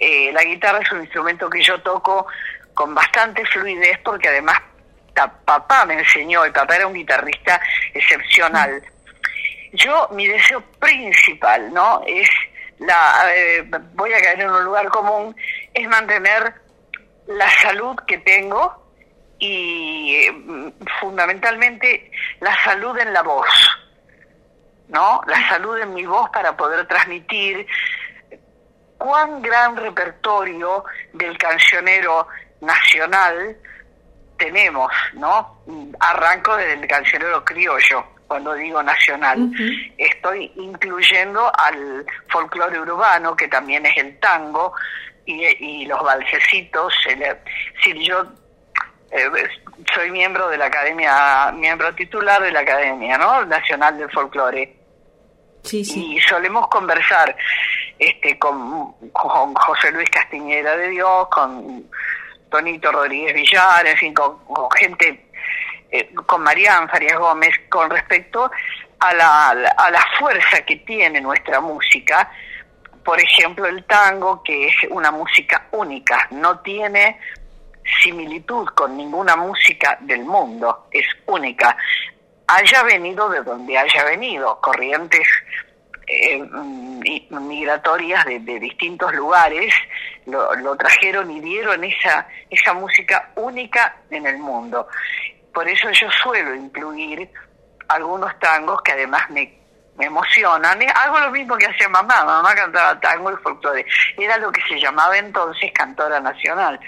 Eh, 0.00 0.30
la 0.32 0.42
guitarra 0.42 0.78
es 0.78 0.90
un 0.90 1.02
instrumento 1.02 1.50
que 1.50 1.62
yo 1.62 1.82
toco 1.82 2.26
con 2.72 2.94
bastante 2.94 3.44
fluidez 3.44 3.98
porque 4.02 4.28
además 4.28 4.58
papá 5.44 5.84
me 5.86 5.94
enseñó, 5.94 6.44
el 6.44 6.52
papá 6.52 6.76
era 6.76 6.86
un 6.86 6.94
guitarrista 6.94 7.60
excepcional. 7.94 8.82
Yo, 9.72 10.08
mi 10.12 10.26
deseo 10.26 10.62
principal, 10.78 11.72
¿no? 11.72 12.02
Es 12.06 12.28
la, 12.78 13.24
eh, 13.34 13.68
voy 13.94 14.12
a 14.12 14.20
caer 14.20 14.40
en 14.40 14.50
un 14.50 14.64
lugar 14.64 14.88
común, 14.88 15.34
es 15.72 15.88
mantener 15.88 16.54
la 17.26 17.50
salud 17.62 17.96
que 18.06 18.18
tengo 18.18 18.84
y 19.38 20.14
eh, 20.14 20.72
fundamentalmente 21.00 22.10
la 22.40 22.56
salud 22.64 22.96
en 22.98 23.12
la 23.12 23.22
voz, 23.22 23.48
¿no? 24.88 25.20
La 25.26 25.48
salud 25.48 25.78
en 25.78 25.94
mi 25.94 26.06
voz 26.06 26.30
para 26.30 26.56
poder 26.56 26.86
transmitir 26.86 27.66
cuán 28.98 29.42
gran 29.42 29.76
repertorio 29.76 30.84
del 31.12 31.36
cancionero 31.36 32.28
nacional 32.60 33.56
tenemos, 34.38 34.90
¿no? 35.14 35.62
Arranco 36.00 36.56
desde 36.56 36.74
el 36.74 36.86
cancionero 36.86 37.44
criollo, 37.44 38.04
cuando 38.26 38.54
digo 38.54 38.82
nacional. 38.82 39.50
Estoy 39.96 40.52
incluyendo 40.56 41.50
al 41.58 42.04
folclore 42.28 42.80
urbano, 42.80 43.36
que 43.36 43.48
también 43.48 43.86
es 43.86 43.96
el 43.96 44.18
tango, 44.18 44.72
y, 45.24 45.86
los 45.86 46.02
balsecitos. 46.02 46.92
si 47.82 48.04
yo 48.04 48.24
eh, 49.10 49.28
soy 49.94 50.10
miembro 50.10 50.48
de 50.48 50.58
la 50.58 50.66
academia, 50.66 51.52
miembro 51.52 51.94
titular 51.94 52.42
de 52.42 52.52
la 52.52 52.60
academia, 52.60 53.18
¿no? 53.18 53.44
Nacional 53.44 53.96
del 53.98 54.10
Folclore. 54.10 54.76
Sí, 55.62 55.84
sí. 55.84 56.16
Y 56.16 56.20
solemos 56.20 56.68
conversar 56.68 57.36
este, 57.98 58.38
con, 58.38 58.92
con 59.12 59.54
José 59.54 59.90
Luis 59.92 60.08
Castiñera 60.10 60.76
de 60.76 60.88
Dios, 60.88 61.28
con 61.28 61.88
Tonito 62.56 62.90
Rodríguez 62.90 63.34
Villar, 63.34 63.86
en 63.86 63.96
fin, 63.98 64.14
con, 64.14 64.38
gente, 64.78 65.26
eh, 65.90 66.10
con 66.24 66.42
Marián 66.42 66.88
Farias 66.88 67.18
Gómez, 67.18 67.50
con 67.68 67.90
respecto 67.90 68.50
a 68.98 69.12
la, 69.12 69.50
a 69.50 69.90
la 69.90 70.02
fuerza 70.18 70.62
que 70.62 70.76
tiene 70.76 71.20
nuestra 71.20 71.60
música. 71.60 72.32
Por 73.04 73.20
ejemplo, 73.20 73.66
el 73.66 73.84
tango, 73.84 74.42
que 74.42 74.68
es 74.68 74.74
una 74.88 75.10
música 75.10 75.66
única, 75.72 76.28
no 76.30 76.60
tiene 76.60 77.20
similitud 78.02 78.66
con 78.68 78.96
ninguna 78.96 79.36
música 79.36 79.98
del 80.00 80.24
mundo, 80.24 80.88
es 80.90 81.06
única. 81.26 81.76
Haya 82.46 82.84
venido 82.84 83.28
de 83.28 83.42
donde 83.42 83.76
haya 83.76 84.02
venido, 84.04 84.58
corrientes 84.62 85.28
eh, 86.06 86.42
migratorias 87.30 88.24
de, 88.24 88.38
distintos 88.60 89.12
lugares 89.12 89.74
lo, 90.26 90.76
trajeron 90.76 91.30
y 91.30 91.40
dieron 91.40 91.82
esa, 91.84 92.26
esa 92.50 92.72
música 92.74 93.30
única 93.36 93.96
en 94.10 94.26
el 94.26 94.38
mundo. 94.38 94.88
Por 95.52 95.68
eso 95.68 95.90
yo 95.90 96.10
suelo 96.10 96.54
incluir 96.54 97.30
algunos 97.88 98.38
tangos 98.38 98.82
que 98.82 98.92
además 98.92 99.30
me, 99.30 99.58
me 99.96 100.06
emocionan. 100.06 100.78
Hago 100.94 101.20
lo 101.20 101.30
mismo 101.30 101.56
que 101.56 101.66
hacía 101.66 101.88
mamá, 101.88 102.24
mamá 102.24 102.54
cantaba 102.54 102.98
tango 103.00 103.32
y 103.32 103.36
folclore. 103.36 103.86
Era 104.18 104.36
lo 104.38 104.50
que 104.52 104.60
se 104.68 104.80
llamaba 104.80 105.16
entonces 105.16 105.70
cantora 105.72 106.20
nacional. 106.20 106.78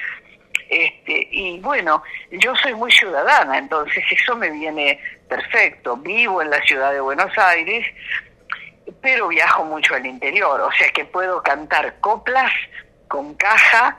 Este, 0.69 1.29
y 1.31 1.59
bueno, 1.61 2.03
yo 2.31 2.55
soy 2.57 2.75
muy 2.75 2.93
ciudadana, 2.93 3.57
entonces 3.57 4.05
eso 4.11 4.37
me 4.37 4.51
viene 4.51 5.01
perfecto. 5.29 5.97
Vivo 5.97 6.43
en 6.43 6.51
la 6.51 6.61
ciudad 6.63 6.93
de 6.93 7.01
Buenos 7.01 7.37
Aires, 7.39 7.87
pero 9.01 9.29
viajo 9.29 9.65
mucho 9.65 9.95
al 9.95 10.05
interior, 10.05 10.61
o 10.61 10.73
sea 10.73 10.91
que 10.91 11.05
puedo 11.07 11.43
cantar 11.43 12.01
coplas 12.01 12.53
con 13.09 13.35
caja, 13.35 13.99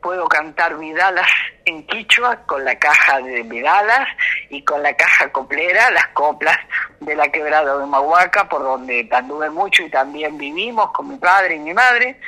puedo 0.00 0.26
cantar 0.28 0.78
vidalas 0.78 1.28
en 1.64 1.86
quichua 1.86 2.36
con 2.46 2.64
la 2.64 2.78
caja 2.78 3.20
de 3.20 3.42
vidalas 3.42 4.08
y 4.50 4.62
con 4.62 4.82
la 4.82 4.94
caja 4.94 5.30
coplera, 5.32 5.90
las 5.90 6.06
coplas 6.08 6.56
de 7.00 7.14
la 7.16 7.28
quebrada 7.28 7.76
de 7.76 7.86
Mahuaca, 7.86 8.48
por 8.48 8.62
donde 8.62 9.08
anduve 9.10 9.50
mucho 9.50 9.82
y 9.82 9.90
también 9.90 10.38
vivimos 10.38 10.92
con 10.92 11.08
mi 11.08 11.18
padre 11.18 11.56
y 11.56 11.58
mi 11.58 11.74
madre. 11.74 12.20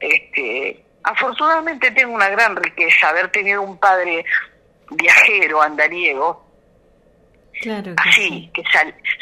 Este, 0.00 0.84
afortunadamente 1.04 1.90
tengo 1.90 2.14
una 2.14 2.30
gran 2.30 2.56
riqueza, 2.56 3.10
haber 3.10 3.30
tenido 3.30 3.62
un 3.62 3.78
padre 3.78 4.24
viajero, 4.90 5.60
andariego, 5.62 6.51
Claro 7.62 7.94
así, 7.96 8.50
que 8.52 8.64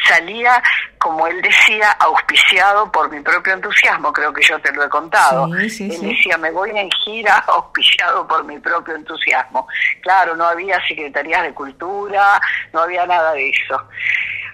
salía, 0.09 0.63
como 0.99 1.27
él 1.27 1.43
decía, 1.43 1.91
auspiciado 1.93 2.91
por 2.91 3.11
mi 3.11 3.21
propio 3.21 3.53
entusiasmo, 3.53 4.11
creo 4.15 4.33
que 4.33 4.43
yo 4.43 4.59
te 4.61 4.73
lo 4.73 4.83
he 4.83 4.89
contado. 4.89 5.47
él 5.55 5.69
decía, 5.69 6.39
me 6.39 6.51
voy 6.51 6.71
en 6.71 6.91
gira 6.91 7.37
auspiciado 7.47 8.27
por 8.27 8.43
mi 8.45 8.59
propio 8.59 8.97
entusiasmo. 8.97 9.69
Claro, 10.01 10.35
no 10.37 10.47
había 10.47 10.81
secretarías 10.89 11.43
de 11.43 11.53
cultura, 11.53 12.41
no 12.73 12.81
había 12.81 13.05
nada 13.05 13.33
de 13.33 13.51
eso. 13.51 13.79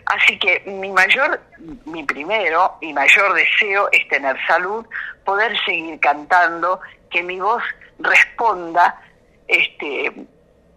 Así 0.06 0.36
que 0.38 0.62
mi 0.66 0.90
mayor, 0.90 1.40
mi 1.84 2.02
primero 2.02 2.78
y 2.80 2.92
mayor 2.92 3.34
deseo 3.34 3.88
es 3.92 4.06
tener 4.08 4.36
salud, 4.46 4.84
poder 5.24 5.56
seguir 5.64 5.98
cantando, 6.00 6.80
que 7.10 7.22
mi 7.22 7.38
voz 7.38 7.62
responda 7.98 9.00
este 9.48 10.12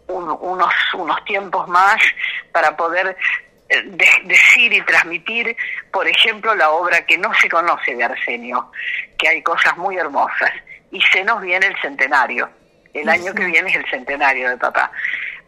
unos, 0.10 0.74
unos 0.94 1.24
tiempos 1.26 1.68
más 1.68 2.02
para 2.52 2.76
poder 2.76 3.16
eh, 3.70 3.84
decir 4.24 4.74
y 4.74 4.82
transmitir, 4.82 5.56
por 5.92 6.08
ejemplo, 6.08 6.56
la 6.56 6.72
obra 6.72 7.06
que 7.06 7.18
no 7.18 7.34
se 7.36 7.48
conoce 7.48 7.96
de 7.96 8.04
Arsenio, 8.04 8.72
que 9.18 9.30
hay 9.30 9.42
cosas 9.42 9.78
muy 9.78 9.98
hermosas. 9.98 10.52
Y 10.92 11.02
se 11.02 11.24
nos 11.24 11.42
viene 11.42 11.68
el 11.68 11.80
centenario. 11.80 12.50
El 12.94 13.08
año 13.08 13.34
que 13.34 13.46
viene 13.46 13.70
es 13.70 13.76
el 13.76 13.90
centenario 13.90 14.50
de 14.50 14.58
papá. 14.58 14.92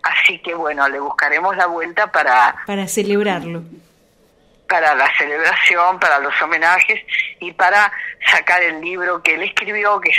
Así 0.03 0.39
que 0.39 0.53
bueno, 0.53 0.87
le 0.87 0.99
buscaremos 0.99 1.55
la 1.57 1.65
vuelta 1.65 2.11
para... 2.11 2.55
Para 2.67 2.87
celebrarlo. 2.87 3.63
Para 4.69 4.95
la 4.95 5.11
celebración, 5.17 5.99
para 5.99 6.19
los 6.19 6.39
homenajes 6.41 7.01
y 7.39 7.51
para 7.51 7.91
sacar 8.31 8.61
el 8.61 8.81
libro 8.81 9.21
que 9.21 9.33
él 9.33 9.43
escribió, 9.43 9.99
que 9.99 10.11
es 10.11 10.17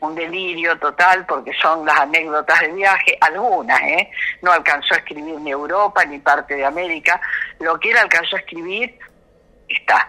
un 0.00 0.14
delirio 0.14 0.78
total 0.78 1.24
porque 1.26 1.52
son 1.54 1.84
las 1.84 2.00
anécdotas 2.00 2.60
de 2.60 2.72
viaje, 2.72 3.16
algunas, 3.20 3.80
¿eh? 3.82 4.10
No 4.42 4.52
alcanzó 4.52 4.94
a 4.94 4.98
escribir 4.98 5.38
ni 5.40 5.50
Europa 5.50 6.04
ni 6.04 6.18
parte 6.18 6.54
de 6.54 6.64
América, 6.64 7.20
lo 7.60 7.78
que 7.78 7.90
él 7.90 7.96
alcanzó 7.96 8.36
a 8.36 8.40
escribir 8.40 8.98
está. 9.68 10.08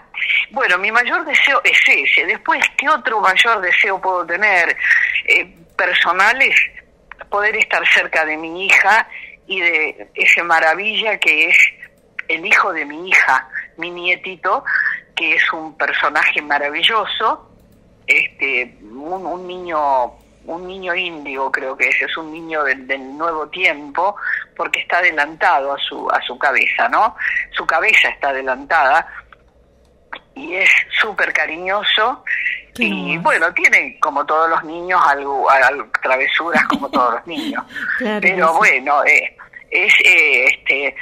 Bueno, 0.52 0.78
mi 0.78 0.92
mayor 0.92 1.26
deseo 1.26 1.62
es 1.64 1.80
ese. 1.88 2.26
Después, 2.26 2.64
¿qué 2.78 2.90
otro 2.90 3.20
mayor 3.20 3.62
deseo 3.62 4.00
puedo 4.00 4.26
tener? 4.26 4.76
Eh, 5.26 5.56
personal 5.76 6.42
es 6.42 6.56
poder 7.30 7.56
estar 7.56 7.86
cerca 7.88 8.26
de 8.26 8.38
mi 8.38 8.66
hija 8.66 9.08
y 9.48 9.60
de 9.60 10.08
ese 10.14 10.44
maravilla 10.44 11.18
que 11.18 11.50
es 11.50 11.58
el 12.28 12.46
hijo 12.46 12.72
de 12.72 12.86
mi 12.86 13.10
hija, 13.10 13.50
mi 13.78 13.92
nietito, 13.92 14.64
que 15.16 15.36
es 15.36 15.54
un 15.54 15.78
personaje 15.78 16.42
maravilloso, 16.42 17.53
este, 18.08 18.78
un, 18.82 19.48
niño 19.48 20.14
un 20.46 20.68
niño 20.68 20.94
índigo 20.94 21.52
creo 21.52 21.78
que 21.78 21.88
es, 21.88 22.02
es 22.02 22.18
un 22.18 22.32
niño 22.32 22.64
del, 22.64 23.18
nuevo 23.18 23.48
tiempo 23.48 24.16
porque 24.56 24.82
está 24.82 24.98
adelantado 24.98 25.74
a 25.74 25.78
su 25.80 26.10
a 26.10 26.22
su 26.22 26.38
cabeza, 26.38 26.90
¿no? 26.90 27.16
Su 27.52 27.66
cabeza 27.66 28.10
está 28.10 28.30
adelantada 28.30 29.08
y 30.36 30.56
es 30.56 30.70
súper 31.00 31.32
cariñoso 31.32 32.24
y 32.76 33.18
bueno, 33.20 33.54
tiene 33.54 34.00
como 34.00 34.26
todos 34.26 34.50
los 34.50 34.64
niños 34.64 35.00
algo, 35.06 35.48
travesuras 36.02 36.64
como 36.66 36.90
todos 36.90 37.14
los 37.16 37.28
niños. 37.28 37.64
Pero 38.00 38.54
bueno, 38.56 39.06
eh, 39.06 39.38
es 39.70 39.94
eh, 40.04 40.46
este 40.46 40.96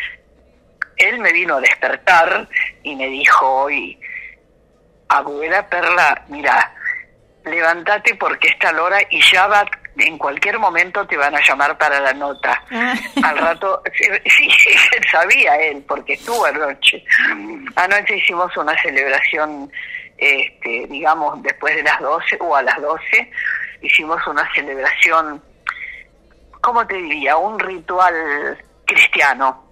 él 1.02 1.20
me 1.20 1.34
vino 1.34 1.56
a 1.56 1.62
despertar 1.62 2.48
y 2.84 2.96
me 2.96 3.08
dijo 3.08 3.64
hoy, 3.64 4.00
abuela 5.10 5.68
Perla, 5.68 6.26
mira, 6.28 6.74
levántate 7.46 8.16
porque 8.16 8.50
está 8.50 8.72
la 8.72 8.84
hora 8.84 9.00
y 9.10 9.22
ya 9.22 9.48
va, 9.48 9.66
en 9.98 10.18
cualquier 10.18 10.60
momento 10.60 11.06
te 11.06 11.18
van 11.18 11.36
a 11.36 11.42
llamar 11.42 11.78
para 11.78 12.00
la 12.00 12.14
nota. 12.14 12.64
Ah. 12.74 12.96
Al 13.24 13.38
rato, 13.38 13.82
sí, 13.96 14.06
sí, 14.26 14.50
sabía 15.12 15.56
él, 15.56 15.84
porque 15.88 16.14
estuvo 16.14 16.46
anoche. 16.46 17.04
Anoche 17.76 18.18
hicimos 18.18 18.56
una 18.58 18.76
celebración, 18.82 19.72
este, 20.18 20.88
digamos, 20.88 21.42
después 21.44 21.76
de 21.76 21.84
las 21.84 22.00
12 22.00 22.38
o 22.40 22.56
a 22.56 22.62
las 22.64 22.82
12, 22.82 23.32
hicimos 23.82 24.26
una 24.26 24.52
celebración, 24.54 25.42
¿cómo 26.62 26.86
te 26.88 26.96
diría? 26.96 27.38
Un 27.38 27.60
ritual 27.60 28.58
cristiano. 28.86 29.72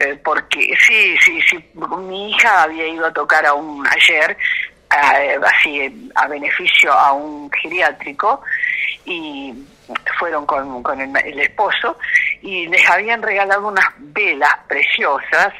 Eh, 0.00 0.20
porque 0.22 0.74
sí, 0.78 1.16
sí, 1.24 1.40
sí, 1.48 1.70
mi 1.74 2.30
hija 2.30 2.64
había 2.64 2.86
ido 2.86 3.06
a 3.06 3.12
tocar 3.12 3.46
a 3.46 3.54
un 3.54 3.86
ayer 3.86 4.36
así 4.90 6.10
a 6.14 6.26
beneficio 6.28 6.92
a 6.92 7.12
un 7.12 7.50
geriátrico 7.50 8.42
y 9.04 9.54
fueron 10.18 10.46
con, 10.46 10.82
con 10.82 11.00
el, 11.00 11.40
esposo 11.40 11.96
y 12.42 12.66
les 12.66 12.88
habían 12.90 13.22
regalado 13.22 13.68
unas 13.68 13.86
velas 13.98 14.54
preciosas. 14.66 15.52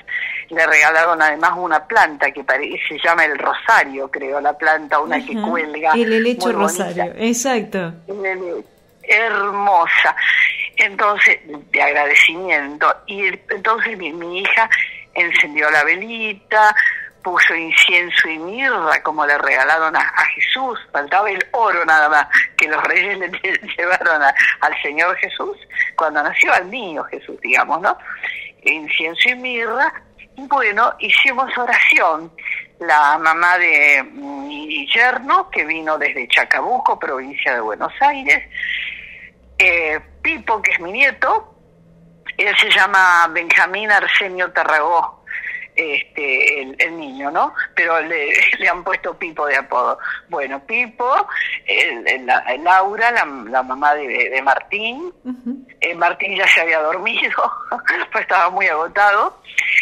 Le 0.51 0.67
regalaron 0.67 1.21
además 1.21 1.53
una 1.57 1.87
planta 1.87 2.31
que 2.31 2.43
se 2.89 2.99
llama 3.03 3.25
el 3.25 3.39
rosario 3.39 4.11
creo 4.11 4.41
la 4.41 4.57
planta 4.57 4.99
una 4.99 5.25
que 5.25 5.39
cuelga 5.41 5.93
el 5.93 6.13
helecho 6.13 6.53
rosario 6.53 7.13
exacto. 7.17 7.93
Hermosa. 9.03 10.17
Entonces 10.77 11.41
de 11.71 11.83
agradecimiento 11.83 12.95
y 13.07 13.27
entonces 13.27 13.99
mi, 13.99 14.13
mi 14.13 14.41
hija 14.41 14.71
encendió 15.15 15.71
la 15.71 15.85
velita 15.85 16.75
puso 17.29 17.55
incienso 17.55 18.27
y 18.27 18.39
mirra 18.39 19.03
como 19.03 19.27
le 19.27 19.37
regalaron 19.37 19.95
a, 19.95 20.03
Jesús, 20.35 20.79
faltaba 20.91 21.31
el 21.31 21.45
oro 21.53 21.85
nada 21.85 22.09
más 22.09 22.27
que 22.57 22.69
los 22.69 22.83
reyes 22.85 23.19
le 23.19 23.29
llevaron 23.77 24.23
al 24.23 24.83
Señor 24.83 25.15
Jesús 25.17 25.59
cuando 25.95 26.23
nació 26.23 26.53
al 26.55 26.71
niño 26.71 27.05
Jesús, 27.05 27.39
digamos, 27.43 27.83
¿no? 27.83 27.99
Incienso 28.63 29.29
y 29.29 29.35
mirra, 29.35 29.93
bueno, 30.37 30.95
hicimos 31.01 31.57
oración. 31.59 32.33
La 32.81 33.19
mamá 33.19 33.59
de 33.59 34.05
mi 34.05 34.87
yerno, 34.87 35.51
que 35.51 35.65
vino 35.65 35.99
desde 35.99 36.29
Chacabuco, 36.29 36.99
provincia 36.99 37.53
de 37.55 37.61
Buenos 37.61 37.93
Aires, 38.01 38.49
eh, 39.59 40.01
Pipo, 40.23 40.63
que 40.63 40.71
es 40.71 40.81
mi 40.81 40.93
nieto, 40.93 41.57
él 42.37 42.57
se 42.57 42.71
llama 42.71 43.27
Benjamín 43.33 43.91
Arsenio 43.91 44.53
Tarragó, 44.53 45.18
este, 45.79 46.63
el, 46.63 46.99
niño, 46.99 47.31
¿no? 47.31 47.55
Pero 47.77 48.01
le, 48.01 48.33
le, 48.59 48.69
han 48.69 48.83
puesto 48.83 49.17
Pipo 49.17 49.47
de 49.47 49.57
apodo. 49.57 49.99
Bueno, 50.29 50.61
Pipo, 50.67 51.15
el, 51.67 52.27
Laura, 52.65 53.13
la, 53.13 53.25
mamá 53.63 53.95
de, 53.95 54.41
Martín, 54.43 55.13
eh, 55.81 55.95
Martín 55.95 56.37
ya 56.37 56.49
se 56.49 56.63
había 56.63 56.81
dormido, 56.81 57.53
pues 58.13 58.23
estaba 58.23 58.51
muy 58.51 58.67
agotado. 58.67 59.41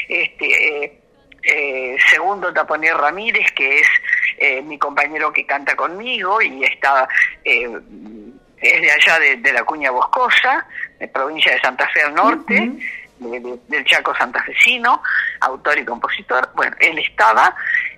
Este, 0.09 0.85
eh, 0.85 1.01
eh, 1.43 1.97
segundo, 2.11 2.53
Taponier 2.53 2.97
Ramírez, 2.97 3.51
que 3.53 3.81
es 3.81 4.65
mi 4.65 4.79
compañero 4.79 5.33
que 5.33 5.47
canta 5.47 5.75
conmigo 5.75 6.43
y 6.43 6.63
está 6.65 7.09
es 7.43 8.83
de 8.83 8.91
allá 8.91 9.19
de, 9.19 9.53
la 9.53 9.65
Cuña 9.65 9.91
Boscosa, 9.91 10.67
de 10.99 11.09
provincia 11.09 11.53
de 11.53 11.61
Santa 11.61 11.89
Fe 11.89 12.03
al 12.03 12.15
norte 12.15 12.73
del 13.18 13.85
Chaco 13.85 14.14
santafesino, 14.16 15.02
autor 15.40 15.79
y 15.79 15.85
compositor. 15.85 16.50
Bueno, 16.55 16.76
él 16.81 16.98
estaba 16.98 17.55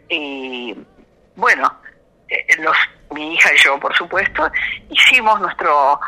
y 0.09 0.76
bueno, 1.37 1.72
eh, 2.28 2.46
los, 2.59 2.76
mi 3.12 3.35
hija 3.35 3.52
y 3.54 3.59
yo, 3.59 3.78
por 3.78 3.94
supuesto, 3.96 4.50
hicimos 4.90 5.40
nuestro 5.40 6.00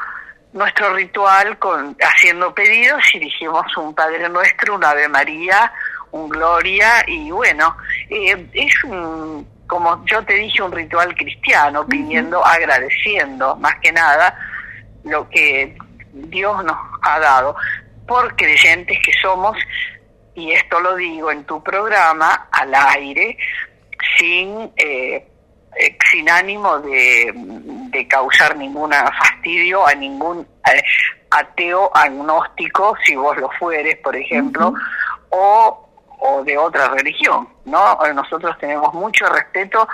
nuestro 0.52 0.92
ritual 0.94 1.58
con 1.58 1.96
haciendo 2.00 2.52
pedidos 2.52 3.02
y 3.14 3.20
dijimos 3.20 3.64
un 3.76 3.94
Padre 3.94 4.28
Nuestro, 4.28 4.74
un 4.74 4.84
Ave 4.84 5.08
María, 5.08 5.72
un 6.10 6.28
Gloria 6.28 7.04
y 7.06 7.30
bueno, 7.30 7.76
eh, 8.08 8.48
es 8.52 8.84
un, 8.84 9.46
como 9.66 10.04
yo 10.06 10.22
te 10.24 10.34
dije, 10.34 10.62
un 10.62 10.72
ritual 10.72 11.14
cristiano, 11.14 11.86
pidiendo, 11.86 12.44
agradeciendo 12.44 13.54
más 13.56 13.74
que 13.80 13.92
nada 13.92 14.36
lo 15.04 15.28
que 15.28 15.76
Dios 16.12 16.64
nos 16.64 16.76
ha 17.02 17.20
dado 17.20 17.56
por 18.10 18.34
creyentes 18.34 18.98
que 19.04 19.12
somos, 19.22 19.56
y 20.34 20.50
esto 20.50 20.80
lo 20.80 20.96
digo 20.96 21.30
en 21.30 21.44
tu 21.44 21.62
programa, 21.62 22.48
al 22.50 22.74
aire, 22.74 23.38
sin, 24.18 24.72
eh, 24.76 25.28
eh, 25.76 25.98
sin 26.10 26.28
ánimo 26.28 26.80
de, 26.80 27.32
de, 27.32 28.08
causar 28.08 28.56
ningún 28.56 28.90
fastidio 28.90 29.86
a 29.86 29.94
ningún 29.94 30.44
ateo 31.30 31.88
agnóstico, 31.94 32.96
si 33.06 33.14
vos 33.14 33.36
lo 33.36 33.48
fueres, 33.60 33.96
por 33.98 34.16
ejemplo, 34.16 34.74
o, 35.28 35.88
o 36.18 36.42
de 36.42 36.58
otra 36.58 36.88
religión, 36.88 37.48
¿no? 37.64 37.96
Nosotros 38.12 38.58
tenemos 38.58 38.92
mucho 38.92 39.26
respeto 39.26 39.86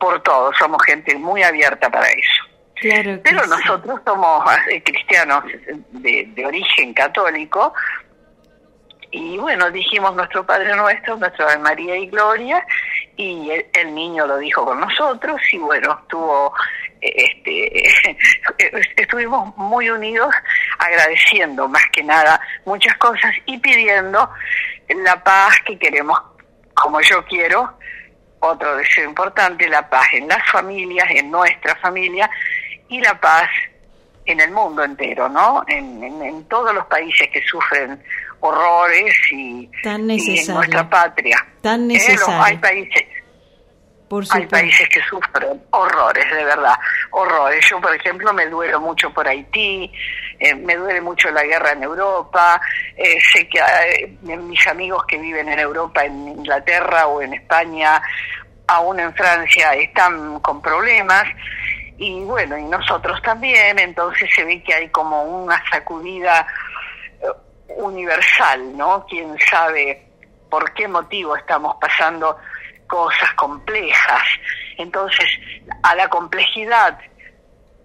por 0.00 0.22
todos, 0.22 0.56
somos 0.58 0.82
gente 0.86 1.14
muy 1.18 1.42
abierta 1.42 1.90
para 1.90 2.06
eso. 2.06 2.41
Pero 2.82 3.46
nosotros 3.46 4.00
somos 4.04 4.44
eh, 4.70 4.82
cristianos 4.82 5.44
de, 5.90 6.28
de, 6.34 6.46
origen 6.46 6.92
católico. 6.92 7.72
Y 9.12 9.36
bueno, 9.38 9.70
dijimos 9.70 10.14
nuestro 10.16 10.44
Padre 10.44 10.74
Nuestro, 10.74 11.16
nuestra 11.16 11.58
María 11.58 11.96
y 11.96 12.06
Gloria 12.06 12.66
y 13.16 13.50
el, 13.74 13.94
niño 13.94 14.26
lo 14.26 14.38
dijo 14.38 14.64
con 14.64 14.80
nosotros 14.80 15.40
y 15.52 15.58
bueno, 15.58 15.98
estuvo 16.02 16.54
este, 17.00 17.82
estuvimos 18.96 19.54
muy 19.56 19.90
unidos 19.90 20.34
agradeciendo 20.78 21.68
más 21.68 21.82
que 21.92 22.02
nada 22.02 22.40
muchas 22.64 22.96
cosas 22.96 23.34
y 23.44 23.58
pidiendo 23.58 24.30
la 25.04 25.22
paz 25.22 25.56
que 25.66 25.78
queremos 25.78 26.18
como 26.74 27.00
yo 27.02 27.24
quiero. 27.26 27.78
Otro 28.40 28.76
deseo 28.76 29.08
importante 29.08 29.68
la 29.68 29.88
paz 29.88 30.06
en 30.14 30.26
las 30.26 30.50
familias 30.50 31.06
en 31.10 31.30
nuestra 31.30 31.76
familia 31.76 32.28
y 32.92 33.00
la 33.00 33.18
paz 33.18 33.48
en 34.26 34.38
el 34.40 34.50
mundo 34.52 34.84
entero, 34.84 35.28
¿no? 35.28 35.64
En, 35.66 36.02
en, 36.02 36.44
todos 36.44 36.74
los 36.74 36.86
países 36.86 37.28
que 37.30 37.42
sufren 37.42 38.00
horrores 38.40 39.14
y, 39.32 39.68
Tan 39.82 40.10
en 40.10 40.46
nuestra 40.54 40.88
patria. 40.88 41.44
Tan 41.62 41.90
¿Eh? 41.90 41.94
necesario. 41.94 42.42
hay 42.42 42.56
países. 42.58 43.04
hay 44.30 44.46
países 44.46 44.88
que 44.90 45.00
sufren 45.08 45.62
horrores, 45.70 46.30
de 46.30 46.44
verdad, 46.44 46.74
horrores. 47.12 47.64
Yo, 47.68 47.80
por 47.80 47.94
ejemplo, 47.94 48.32
me 48.34 48.46
duelo 48.46 48.78
mucho 48.78 49.12
por 49.12 49.26
Haití, 49.26 49.90
eh, 50.38 50.54
me 50.54 50.76
duele 50.76 51.00
mucho 51.00 51.30
la 51.30 51.44
guerra 51.44 51.72
en 51.72 51.82
Europa, 51.82 52.60
eh, 52.96 53.18
sé 53.32 53.48
que 53.48 54.18
mis 54.20 54.66
amigos 54.66 55.04
que 55.06 55.16
viven 55.16 55.48
en 55.48 55.58
Europa, 55.58 56.04
en 56.04 56.28
Inglaterra 56.28 57.06
o 57.06 57.22
en 57.22 57.32
España, 57.34 58.02
aún 58.66 59.00
en 59.00 59.14
Francia, 59.14 59.72
están 59.74 60.38
con 60.40 60.60
problemas 60.60 61.24
y 61.98 62.20
bueno, 62.24 62.56
y 62.56 62.64
nosotros 62.64 63.20
también, 63.22 63.78
entonces 63.78 64.28
se 64.34 64.44
ve 64.44 64.62
que 64.62 64.74
hay 64.74 64.88
como 64.88 65.22
una 65.22 65.62
sacudida 65.70 66.46
eh, 67.20 67.26
universal, 67.76 68.76
¿no? 68.76 69.06
Quién 69.08 69.36
sabe 69.50 70.06
por 70.50 70.72
qué 70.74 70.88
motivo 70.88 71.36
estamos 71.36 71.76
pasando 71.80 72.36
cosas 72.86 73.32
complejas. 73.34 74.22
Entonces, 74.76 75.26
a 75.82 75.94
la 75.94 76.08
complejidad 76.08 76.98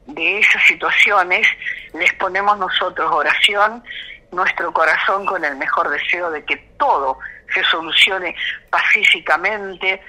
de 0.05 0.39
esas 0.39 0.63
situaciones 0.63 1.47
les 1.93 2.11
ponemos 2.13 2.57
nosotros 2.57 3.09
oración, 3.11 3.83
nuestro 4.31 4.73
corazón 4.73 5.25
con 5.25 5.43
el 5.45 5.55
mejor 5.55 5.89
deseo 5.89 6.31
de 6.31 6.43
que 6.43 6.57
todo 6.77 7.19
se 7.53 7.63
solucione 7.63 8.35
pacíficamente, 8.69 10.01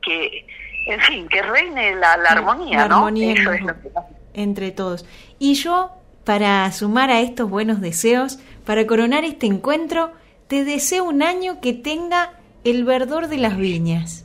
que 0.00 0.46
en 0.86 1.00
fin, 1.00 1.28
que 1.28 1.42
reine 1.42 1.96
la, 1.96 2.12
armonía, 2.12 2.86
¿no? 2.86 3.08
Eso 3.08 3.52
es 3.52 3.60
lo 3.60 3.74
que... 3.80 3.90
entre 4.34 4.70
todos. 4.70 5.04
Y 5.38 5.54
yo, 5.54 5.90
para 6.24 6.70
sumar 6.72 7.10
a 7.10 7.20
estos 7.20 7.50
buenos 7.50 7.80
deseos, 7.80 8.38
para 8.64 8.86
coronar 8.86 9.24
este 9.24 9.46
encuentro, 9.46 10.12
te 10.46 10.64
deseo 10.64 11.04
un 11.04 11.22
año 11.22 11.60
que 11.60 11.72
tenga 11.72 12.32
el 12.64 12.84
verdor 12.84 13.26
de 13.26 13.38
las 13.38 13.56
viñas. 13.56 14.24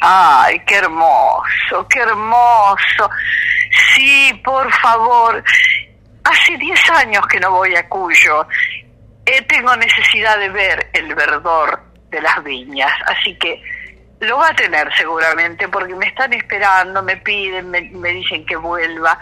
Ay, 0.00 0.60
qué 0.66 0.76
hermoso, 0.76 1.86
qué 1.90 2.00
hermoso. 2.00 3.10
Sí, 3.94 4.32
por 4.44 4.72
favor. 4.74 5.44
Hace 6.24 6.56
10 6.56 6.90
años 6.90 7.26
que 7.26 7.40
no 7.40 7.50
voy 7.50 7.74
a 7.76 7.86
Cuyo. 7.88 8.46
Eh, 9.26 9.42
tengo 9.42 9.76
necesidad 9.76 10.38
de 10.38 10.48
ver 10.48 10.90
el 10.94 11.14
verdor 11.14 11.82
de 12.10 12.22
las 12.22 12.42
viñas, 12.42 12.92
así 13.06 13.36
que 13.36 13.62
lo 14.20 14.38
va 14.38 14.48
a 14.48 14.54
tener 14.54 14.88
seguramente 14.96 15.68
porque 15.68 15.94
me 15.94 16.06
están 16.06 16.32
esperando, 16.32 17.02
me 17.02 17.16
piden, 17.18 17.70
me, 17.70 18.12
dicen 18.12 18.44
que 18.44 18.56
vuelva, 18.56 19.18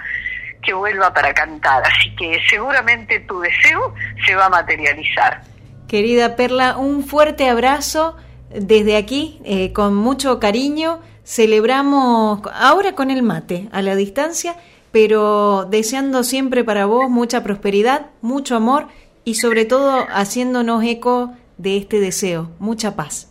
que 0.62 0.72
vuelva 0.72 1.12
para 1.12 1.34
cantar. 1.34 1.82
Así 1.86 2.14
que 2.16 2.40
seguramente 2.48 3.20
tu 3.20 3.40
deseo 3.40 3.94
se 4.26 4.34
va 4.34 4.46
a 4.46 4.50
materializar. 4.50 5.42
Querida 5.88 6.36
Perla, 6.36 6.76
un 6.76 7.04
fuerte 7.04 7.48
abrazo 7.48 8.16
desde 8.50 8.96
aquí, 8.96 9.40
eh, 9.44 9.72
con 9.72 9.94
mucho 9.94 10.40
cariño. 10.40 11.00
Celebramos 11.24 12.40
ahora 12.54 12.94
con 12.94 13.10
el 13.10 13.22
mate, 13.22 13.68
a 13.72 13.82
la 13.82 13.96
distancia, 13.96 14.56
pero 14.92 15.64
deseando 15.64 16.22
siempre 16.22 16.64
para 16.64 16.86
vos 16.86 17.10
mucha 17.10 17.42
prosperidad, 17.42 18.06
mucho 18.22 18.56
amor 18.56 18.86
y 19.24 19.34
sobre 19.34 19.64
todo 19.64 20.06
haciéndonos 20.08 20.84
eco 20.84 21.34
de 21.58 21.76
este 21.76 22.00
deseo, 22.00 22.50
mucha 22.58 22.94
paz. 22.94 23.28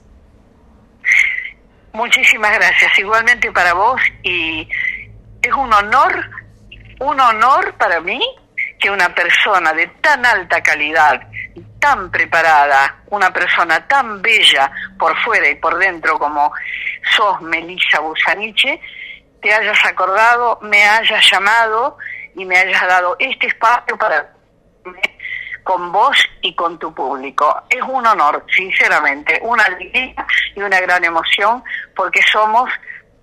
Muchísimas 1.96 2.52
gracias. 2.52 3.00
Igualmente 3.00 3.50
para 3.54 3.74
vos 3.74 4.02
y 4.22 4.68
es 5.42 5.54
un 5.54 5.72
honor, 5.72 6.30
un 7.00 7.18
honor 7.18 7.74
para 7.76 8.02
mí 8.02 8.20
que 8.78 8.92
una 8.92 9.16
persona 9.16 9.72
de 9.72 9.88
tan 10.02 10.26
alta 10.26 10.62
calidad, 10.62 11.22
tan 11.80 12.12
preparada, 12.12 12.98
una 13.12 13.32
persona 13.32 13.88
tan 13.88 14.22
bella 14.22 14.70
por 15.00 15.18
fuera 15.24 15.50
y 15.50 15.56
por 15.56 15.78
dentro 15.78 16.20
como 16.20 16.52
sos 17.16 17.42
Melissa 17.42 18.02
Busaniche, 18.02 18.82
te 19.42 19.54
hayas 19.54 19.86
acordado, 19.86 20.60
me 20.64 20.84
hayas 20.84 21.32
llamado 21.32 21.98
y 22.36 22.44
me 22.44 22.58
hayas 22.58 22.82
dado 22.82 23.16
este 23.20 23.48
espacio 23.48 23.98
para 23.98 24.34
con 25.66 25.92
vos 25.92 26.16
y 26.42 26.54
con 26.54 26.78
tu 26.78 26.94
público. 26.94 27.64
Es 27.70 27.82
un 27.82 28.06
honor, 28.06 28.46
sinceramente, 28.56 29.40
una 29.42 29.64
alegría 29.64 30.26
y 30.56 30.62
una 30.62 30.80
gran 30.80 31.04
emoción 31.04 31.64
porque 31.96 32.20
somos 32.32 32.70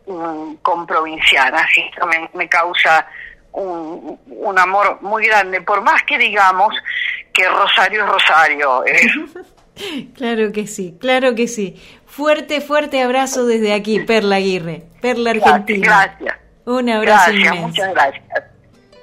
um, 0.07 0.57
comprovincianas 0.57 1.67
y 1.77 1.81
esto 1.81 2.07
me, 2.35 2.49
causa 2.49 3.07
un, 3.53 4.19
un, 4.27 4.59
amor 4.59 4.99
muy 5.03 5.27
grande, 5.27 5.61
por 5.61 5.83
más 5.83 6.03
que 6.05 6.19
digamos 6.19 6.75
que 7.33 7.49
Rosario 7.49 8.05
es 8.05 8.11
Rosario. 8.11 8.85
claro 10.15 10.53
que 10.53 10.67
sí, 10.67 10.97
claro 11.01 11.35
que 11.35 11.49
sí. 11.49 11.81
Fuerte, 12.07 12.61
fuerte 12.61 13.03
abrazo 13.03 13.47
desde 13.47 13.73
aquí, 13.73 14.01
Perla 14.01 14.37
Aguirre, 14.37 14.85
Perla 15.01 15.31
Argentina. 15.31 16.07
Gracias. 16.07 16.39
Un 16.65 16.89
abrazo 16.91 17.33
gracias, 17.33 17.57
Muchas 17.57 17.95
gracias. 17.95 18.45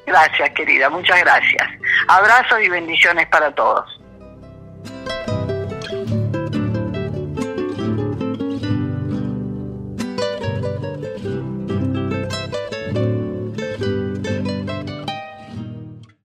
Gracias, 0.06 0.50
querida, 0.52 0.90
muchas 0.90 1.20
gracias. 1.20 1.68
Abrazos 2.08 2.62
y 2.62 2.70
bendiciones 2.70 3.28
para 3.28 3.54
todos. 3.54 4.00